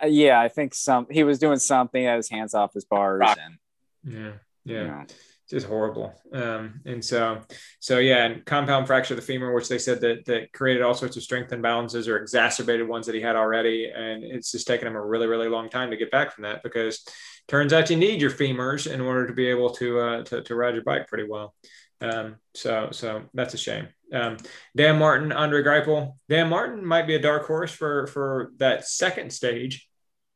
[0.01, 2.03] I, yeah, I think some he was doing something.
[2.03, 3.37] Had his hands off his bars Rock.
[3.41, 3.57] and
[4.13, 4.31] yeah,
[4.65, 4.81] yeah.
[4.81, 5.05] You know
[5.49, 6.13] just horrible.
[6.33, 7.41] Um, and so,
[7.79, 10.93] so yeah, and compound fracture of the femur, which they said that that created all
[10.93, 14.87] sorts of strength imbalances or exacerbated ones that he had already, and it's just taken
[14.87, 17.05] him a really, really long time to get back from that because
[17.47, 20.55] turns out you need your femurs in order to be able to uh, to, to
[20.55, 21.53] ride your bike pretty well.
[22.01, 23.87] Um, so, so that's a shame.
[24.15, 24.37] Um,
[24.75, 26.13] Dan Martin, Andre Greipel.
[26.29, 29.87] Dan Martin might be a dark horse for for that second stage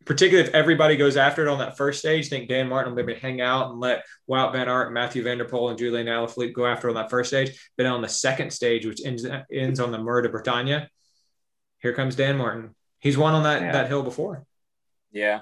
[0.06, 3.04] particularly if everybody goes after it on that first stage, I think Dan Martin will
[3.04, 6.54] maybe hang out and let Wout Van Aert, Mathieu van der Poel, and Julien Alaphilippe
[6.54, 7.72] go after on that first stage.
[7.78, 10.88] But on the second stage, which ends, ends on the Mur de Bretagne,
[11.82, 12.76] here comes Dan Martin.
[13.00, 13.72] He's won on that, yeah.
[13.72, 14.46] that hill before.
[15.12, 15.42] Yeah.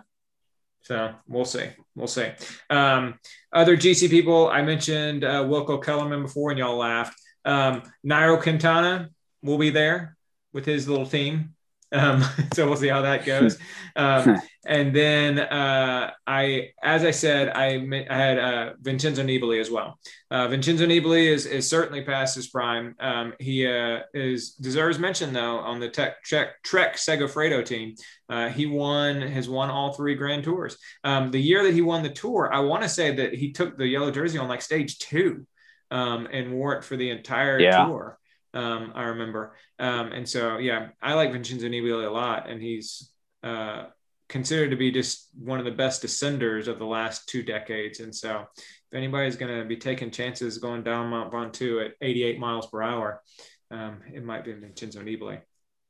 [0.82, 1.68] So we'll see.
[1.96, 2.30] We'll see.
[2.70, 3.20] Um,
[3.52, 7.18] other GC people, I mentioned uh, Wilco Kelderman before, and y'all laughed.
[7.48, 9.10] Um, Nairo Quintana
[9.42, 10.18] will be there
[10.54, 11.56] with his little team.
[11.94, 12.22] Um,
[12.54, 13.58] so we'll see how that goes.
[13.96, 19.72] Um, and then uh, I, as I said, I, I had uh, Vincenzo Nibali as
[19.72, 19.98] well.
[20.30, 22.94] Uh, Vincenzo Nibali is, is certainly past his prime.
[23.00, 27.96] Um, he uh, is deserves mention though on the Tech, Trek, Trek Segafredo team.
[28.30, 30.78] Uh, he won has won all three Grand Tours.
[31.04, 33.80] Um, the year that he won the tour, I want to say that he took
[33.80, 35.48] the yellow jersey on like stage two
[35.92, 37.86] um, and wore it for the entire yeah.
[37.86, 38.20] tour.
[38.54, 39.56] Um, I remember.
[39.80, 43.12] Um, and so, yeah, I like Vincenzo Nibali a lot, and he's
[43.44, 43.86] uh,
[44.30, 48.00] considered to be just one of the best descenders of the last two decades.
[48.00, 52.40] And so, if anybody's going to be taking chances going down Mount Ventoux at 88
[52.40, 53.22] miles per hour,
[53.70, 55.42] um, it might be Vincenzo Nibali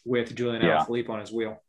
[0.04, 0.84] with Julien yeah.
[0.84, 1.62] Alaphilippe on his wheel.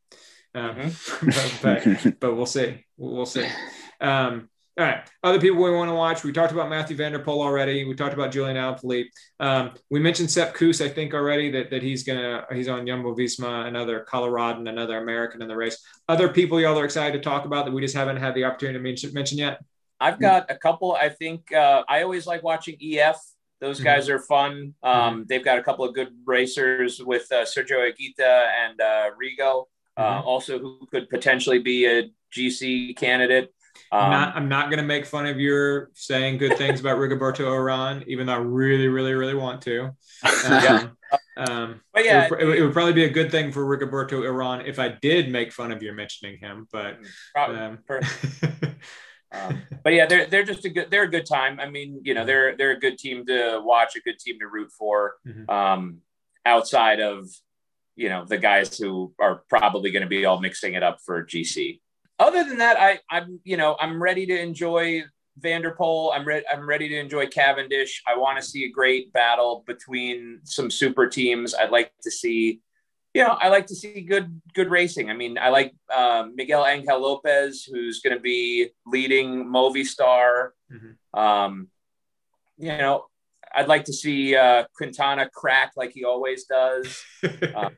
[0.54, 1.62] Um, mm-hmm.
[1.62, 2.84] but, but, but, we'll see.
[2.96, 3.46] We'll see.
[4.00, 4.48] Um,
[4.78, 5.00] all right.
[5.24, 6.22] Other people we want to watch.
[6.22, 7.84] We talked about Mathieu van der Poel already.
[7.84, 9.08] We talked about Julien Alaphilippe.
[9.40, 13.12] Um, we mentioned Sepp Kuss, I think, already that, that he's gonna he's on Jumbo
[13.14, 15.84] Visma, another Coloradan, another American in the race.
[16.08, 18.78] Other people y'all are excited to talk about that we just haven't had the opportunity
[18.78, 19.60] to mention, mention yet.
[19.98, 20.94] I've got a couple.
[20.94, 23.20] I think uh, I always like watching EF.
[23.60, 24.14] Those guys mm-hmm.
[24.14, 24.74] are fun.
[24.84, 25.22] Um, mm-hmm.
[25.28, 29.64] They've got a couple of good racers with uh, Sergio Higuita and uh, Rigo,
[29.96, 30.28] uh, mm-hmm.
[30.28, 33.52] also who could potentially be a GC candidate.
[33.90, 36.98] Um, I'm not, I'm not going to make fun of your saying good things about
[36.98, 39.90] Rigoberto Uran, even though I really, really, really want to.
[40.48, 40.96] Um,
[41.36, 44.66] um, but yeah, it would, it would, probably be a good thing for Rigoberto Uran
[44.66, 46.66] if I did make fun of your mentioning him.
[46.72, 46.98] But,
[47.36, 47.78] um,
[49.32, 51.60] um, but yeah, they're they're just a good they're a good time.
[51.60, 54.48] I mean, you know, they're they're a good team to watch, a good team to
[54.48, 55.14] root for.
[55.24, 55.48] Mm-hmm.
[55.48, 55.98] Um,
[56.44, 57.28] outside of
[57.94, 61.24] you know the guys who are probably going to be all mixing it up for
[61.24, 61.80] GC
[62.18, 65.04] other than that, I, I'm you know I'm ready to enjoy
[65.40, 66.12] van der Poel.
[66.14, 66.44] I'm ready.
[66.52, 68.02] I'm ready to enjoy Cavendish.
[68.06, 71.54] I want to see a great battle between some super teams.
[71.54, 72.60] I'd like to see,
[73.14, 75.10] you know, I like to see good good racing.
[75.10, 80.50] I mean, I like uh, Miguel Angel Lopez, who's going to be leading Movistar.
[80.72, 81.18] Mm-hmm.
[81.18, 81.68] Um,
[82.56, 83.06] you know,
[83.54, 87.02] I'd like to see uh, Quintana crack like he always does.
[87.54, 87.70] uh,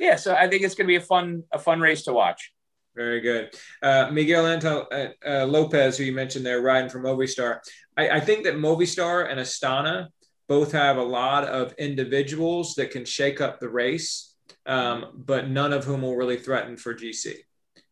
[0.00, 2.51] yeah, so I think it's going to be a fun a fun race to watch.
[2.94, 3.54] Very good.
[3.82, 7.58] Uh, Miguel Angel uh, uh, Lopez, who you mentioned there, riding from Movistar.
[7.96, 10.08] I, I, think that Movistar and Astana
[10.46, 14.34] both have a lot of individuals that can shake up the race,
[14.66, 17.34] um, but none of whom will really threaten for GC.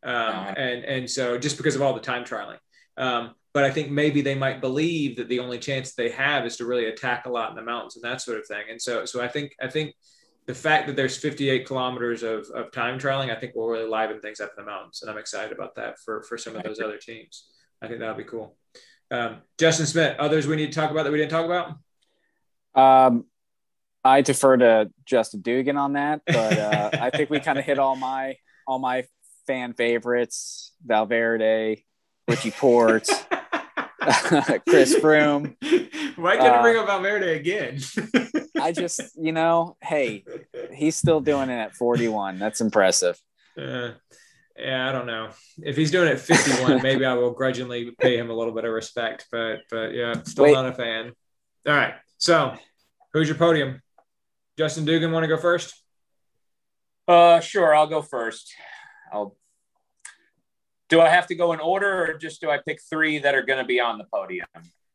[0.03, 0.55] Um, uh-huh.
[0.57, 2.59] and, and so just because of all the time trialing.
[2.97, 6.57] Um, but I think maybe they might believe that the only chance they have is
[6.59, 8.65] to really attack a lot in the mountains and that sort of thing.
[8.71, 9.95] And so, so I think, I think–
[10.51, 14.21] the fact that there's 58 kilometers of, of time trialing, I think will really liven
[14.21, 15.01] things up in the mountains.
[15.01, 17.49] And I'm excited about that for, for some of those other teams.
[17.81, 18.57] I think that'll be cool.
[19.13, 21.77] Um, Justin Smith, others we need to talk about that we didn't talk about?
[22.75, 23.27] Um,
[24.03, 27.79] I defer to Justin Dugan on that, but uh, I think we kind of hit
[27.79, 28.37] all my
[28.67, 29.05] all my
[29.47, 31.85] fan favorites: Valverde,
[32.27, 33.09] Richie Porte,
[34.69, 35.57] Chris Froome.
[36.21, 37.81] Why couldn't uh, bring up Valverde again?
[38.61, 40.25] I just, you know, hey,
[40.73, 42.39] he's still doing it at 41.
[42.39, 43.19] That's impressive.
[43.59, 43.93] Uh,
[44.59, 45.31] yeah, I don't know.
[45.63, 48.65] If he's doing it at 51, maybe I will grudgingly pay him a little bit
[48.65, 49.27] of respect.
[49.33, 50.53] But but yeah, still Wait.
[50.53, 51.13] not a fan.
[51.67, 51.95] All right.
[52.19, 52.55] So
[53.13, 53.81] who's your podium?
[54.59, 55.75] Justin Dugan want to go first?
[57.09, 58.53] Uh sure, I'll go first.
[59.13, 59.37] I'll
[60.91, 63.43] do I have to go in order or just do I pick three that are
[63.43, 64.47] going to be on the podium?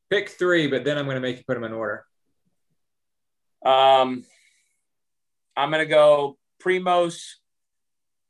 [0.10, 2.06] Pick three, but then I'm going to make you put them in order.
[3.66, 4.24] Um,
[5.58, 7.36] I'm gonna go Primoz,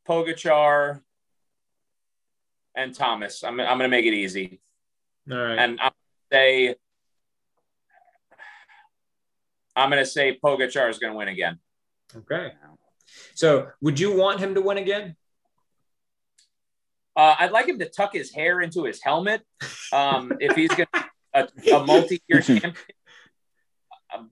[0.07, 1.01] Pogacar,
[2.75, 3.43] and Thomas.
[3.43, 4.61] I'm I'm gonna make it easy.
[5.29, 5.57] All right.
[5.57, 5.91] And I'm
[6.31, 6.75] say
[9.75, 11.59] I'm gonna say Pogacar is gonna win again.
[12.15, 12.53] okay.
[13.33, 15.15] So, would you want him to win again?
[17.15, 19.41] Uh, I'd like him to tuck his hair into his helmet
[19.93, 21.03] um, if he's going to
[21.35, 22.73] a, a multi-year champion.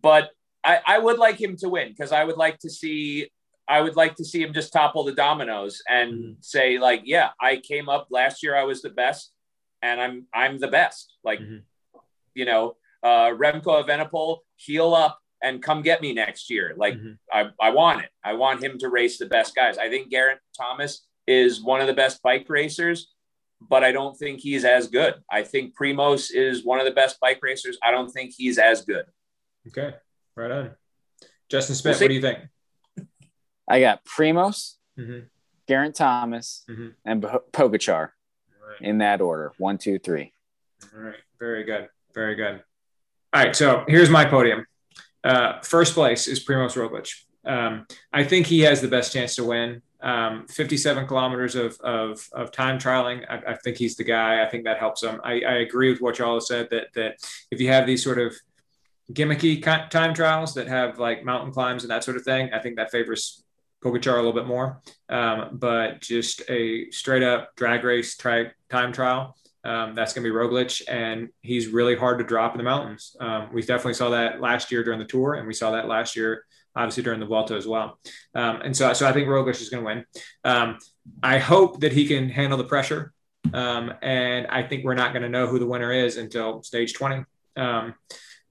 [0.01, 0.31] But
[0.63, 3.29] I, I would like him to win because I would like to see
[3.67, 6.35] I would like to see him just topple the dominoes and Mhm.
[6.41, 8.55] say like, yeah, I came up last year.
[8.57, 9.31] I was the best,
[9.81, 11.13] and I'm I'm the best.
[11.23, 11.63] Like, Mhm.
[12.35, 16.73] you know, uh, Remco Evenepoel, heal up and come get me next year.
[16.77, 17.17] Like, Mhm.
[17.31, 18.09] I, I want it.
[18.23, 19.77] I want him to race the best guys.
[19.77, 23.12] I think Garrett Thomas is one of the best bike racers,
[23.69, 25.15] but I don't think he's as good.
[25.31, 27.77] I think Primoz is one of the best bike racers.
[27.83, 29.05] I don't think he's as good.
[29.67, 29.95] Okay.
[30.35, 30.71] Right on.
[31.49, 32.39] Justin Smith, We'll what do you think?
[33.69, 35.27] I got Primoz, Mhm.
[35.67, 36.95] Geraint Thomas, Mhm.
[37.05, 38.11] and Po- Pogacar
[38.81, 39.53] in that order.
[39.57, 40.33] One, two, three.
[40.93, 41.19] All right.
[41.39, 41.89] Very good.
[42.13, 42.63] Very good.
[43.33, 43.55] All right.
[43.55, 44.65] So here's my podium.
[45.23, 47.13] Uh, first place is Primoz Roglic.
[47.45, 49.81] Um, I think he has the best chance to win.
[50.03, 53.25] Um, 57 kilometers of, of, of time trialing.
[53.29, 54.45] I, I think he's the guy.
[54.45, 55.21] I think that helps him.
[55.23, 57.15] I, I agree with what y'all said that, that
[57.51, 58.35] if you have these sort of
[59.11, 62.75] gimmicky time trials that have like mountain climbs and that sort of thing, I think
[62.75, 63.43] that favors
[63.83, 64.81] Pogacar a little bit more.
[65.09, 69.35] Um, but just a straight up drag race tri- time trial,
[69.65, 73.15] um, that's going to be Roglic, and he's really hard to drop in the mountains.
[73.19, 76.15] Um, we definitely saw that last year during the tour, and we saw that last
[76.15, 77.99] year, obviously during the Vuelta as well.
[78.35, 80.05] Um, and so, so I think Roglic is going to win.
[80.43, 80.79] Um,
[81.21, 83.13] I hope that he can handle the pressure,
[83.53, 86.93] um, and I think we're not going to know who the winner is until stage
[86.93, 87.25] twenty.
[87.55, 87.93] Um,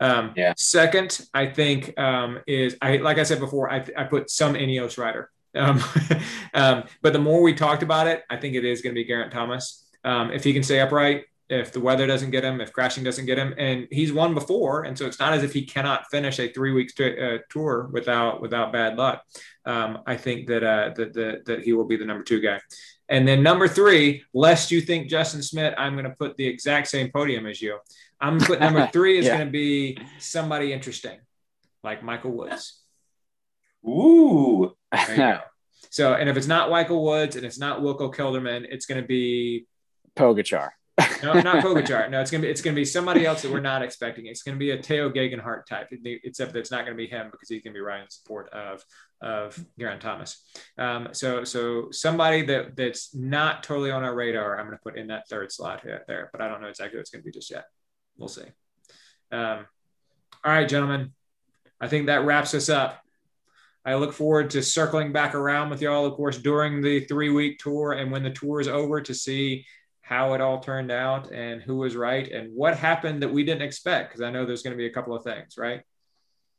[0.01, 0.53] um, Yeah.
[0.57, 4.99] Second, I think um, is I like I said before, I, I put some Ineos
[4.99, 5.31] rider.
[5.55, 5.83] Um,
[6.55, 9.05] um, but the more we talked about it, I think it is going to be
[9.05, 9.89] Garrett Thomas.
[10.05, 13.27] Um, if he can stay upright, if the weather doesn't get him, if crashing doesn't
[13.27, 16.39] get him, and he's won before, and so it's not as if he cannot finish
[16.41, 19.23] a three week uh, tour without without bad luck.
[19.65, 22.61] Um, I think that, uh, that that that he will be the number two guy.
[23.09, 26.89] And then number three, lest you think Justin Smith, I'm going to put the exact
[26.89, 27.79] same podium as you.
[28.21, 29.37] I'm going to put number three is Yeah.
[29.37, 31.19] going to be somebody interesting,
[31.85, 32.81] like Michael Woods.
[33.87, 34.73] Ooh.
[35.91, 39.07] So, and if it's not Michael Woods and it's not Wilco Kelderman, it's going to
[39.07, 39.67] be
[40.17, 40.71] Pogacar.
[41.23, 42.11] No, not Pogacar.
[42.11, 44.27] No, it's gonna be it's gonna be somebody else that we're not expecting.
[44.27, 47.29] It's gonna be a Tao Geoghegan Hart type, except that it's not gonna be him
[47.31, 48.85] because he's gonna be riding in support of
[49.21, 50.45] of Geraint Thomas.
[50.77, 55.07] Um, so so somebody that that's not totally on our radar, I'm gonna put in
[55.09, 57.65] that third slot there, but I don't know exactly what it's gonna be just yet.
[58.19, 58.45] We'll see.
[59.31, 59.67] Um,
[60.45, 61.13] all right, gentlemen,
[61.81, 63.01] I think that wraps us up.
[63.85, 67.59] I look forward to circling back around with y'all, of course, during the three week
[67.59, 69.65] tour and when the tour is over to see
[70.03, 73.63] how it all turned out and who was right and what happened that we didn't
[73.63, 74.11] expect.
[74.11, 75.83] Because I know there's going to be a couple of things, right?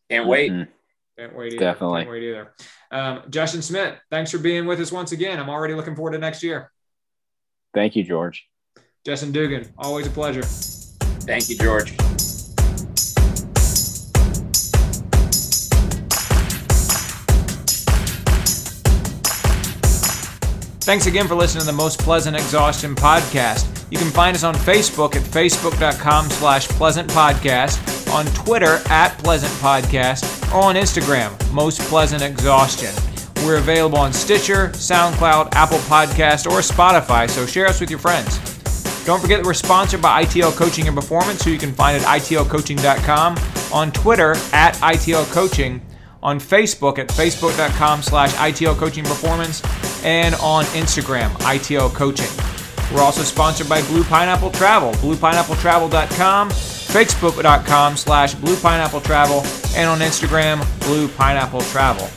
[0.09, 0.51] can't wait.
[0.51, 0.67] Mhm.
[1.17, 1.59] Can't wait either.
[1.59, 2.01] Definitely.
[2.01, 2.53] Can't wait either.
[2.91, 5.39] Um, Justin Smith, thanks for being with us once again.
[5.39, 6.71] I'm already looking forward to next year.
[7.73, 8.47] Thank you, George.
[9.05, 10.43] Justin Dugan, always a pleasure.
[10.43, 11.95] Thank you, George.
[20.85, 23.89] Thanks again for listening to the Most Pleasant Exhaustion podcast.
[23.89, 29.53] You can find us on Facebook at facebook.com slash pleasant podcast, on Twitter at pleasant
[29.53, 32.93] podcast, or on Instagram, Most Pleasant Exhaustion.
[33.45, 38.37] We're available on Stitcher, SoundCloud, Apple Podcast, or Spotify, so share us with your friends.
[39.05, 42.21] Don't forget that we're sponsored by ITL Coaching and Performance, who you can find at
[42.21, 43.37] itlcoaching.com,
[43.71, 45.81] on Twitter at ITL Coaching,
[46.23, 49.61] on Facebook at facebook.com slash ITL Coaching Performance,
[50.03, 52.29] and on Instagram, ITL Coaching.
[52.93, 59.43] We're also sponsored by Blue Pineapple Travel, bluepineappletravel.com, facebook.com slash Blue Pineapple Travel,
[59.75, 62.09] and on Instagram, Blue Pineapple Travel.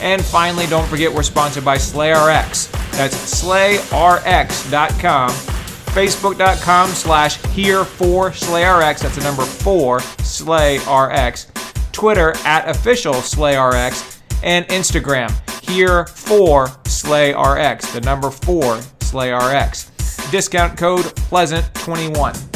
[0.00, 2.70] And finally, don't forget we're sponsored by SlayRX.
[2.92, 9.00] That's slayrx.com, facebook.com slash here for SlayRX.
[9.00, 11.63] That's the number four, SlayRX.
[11.94, 15.30] Twitter at official SlayRX, and Instagram
[15.64, 20.30] here for SlayRX, the number four SlayRX.
[20.30, 22.50] Discount code Pleasant21.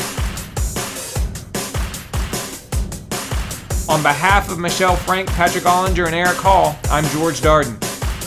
[3.89, 7.79] On behalf of Michelle Frank, Patrick Ollinger, and Eric Hall, I'm George Darden.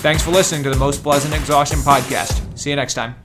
[0.01, 2.57] Thanks for listening to the Most Pleasant Exhaustion podcast.
[2.57, 3.15] See you next time.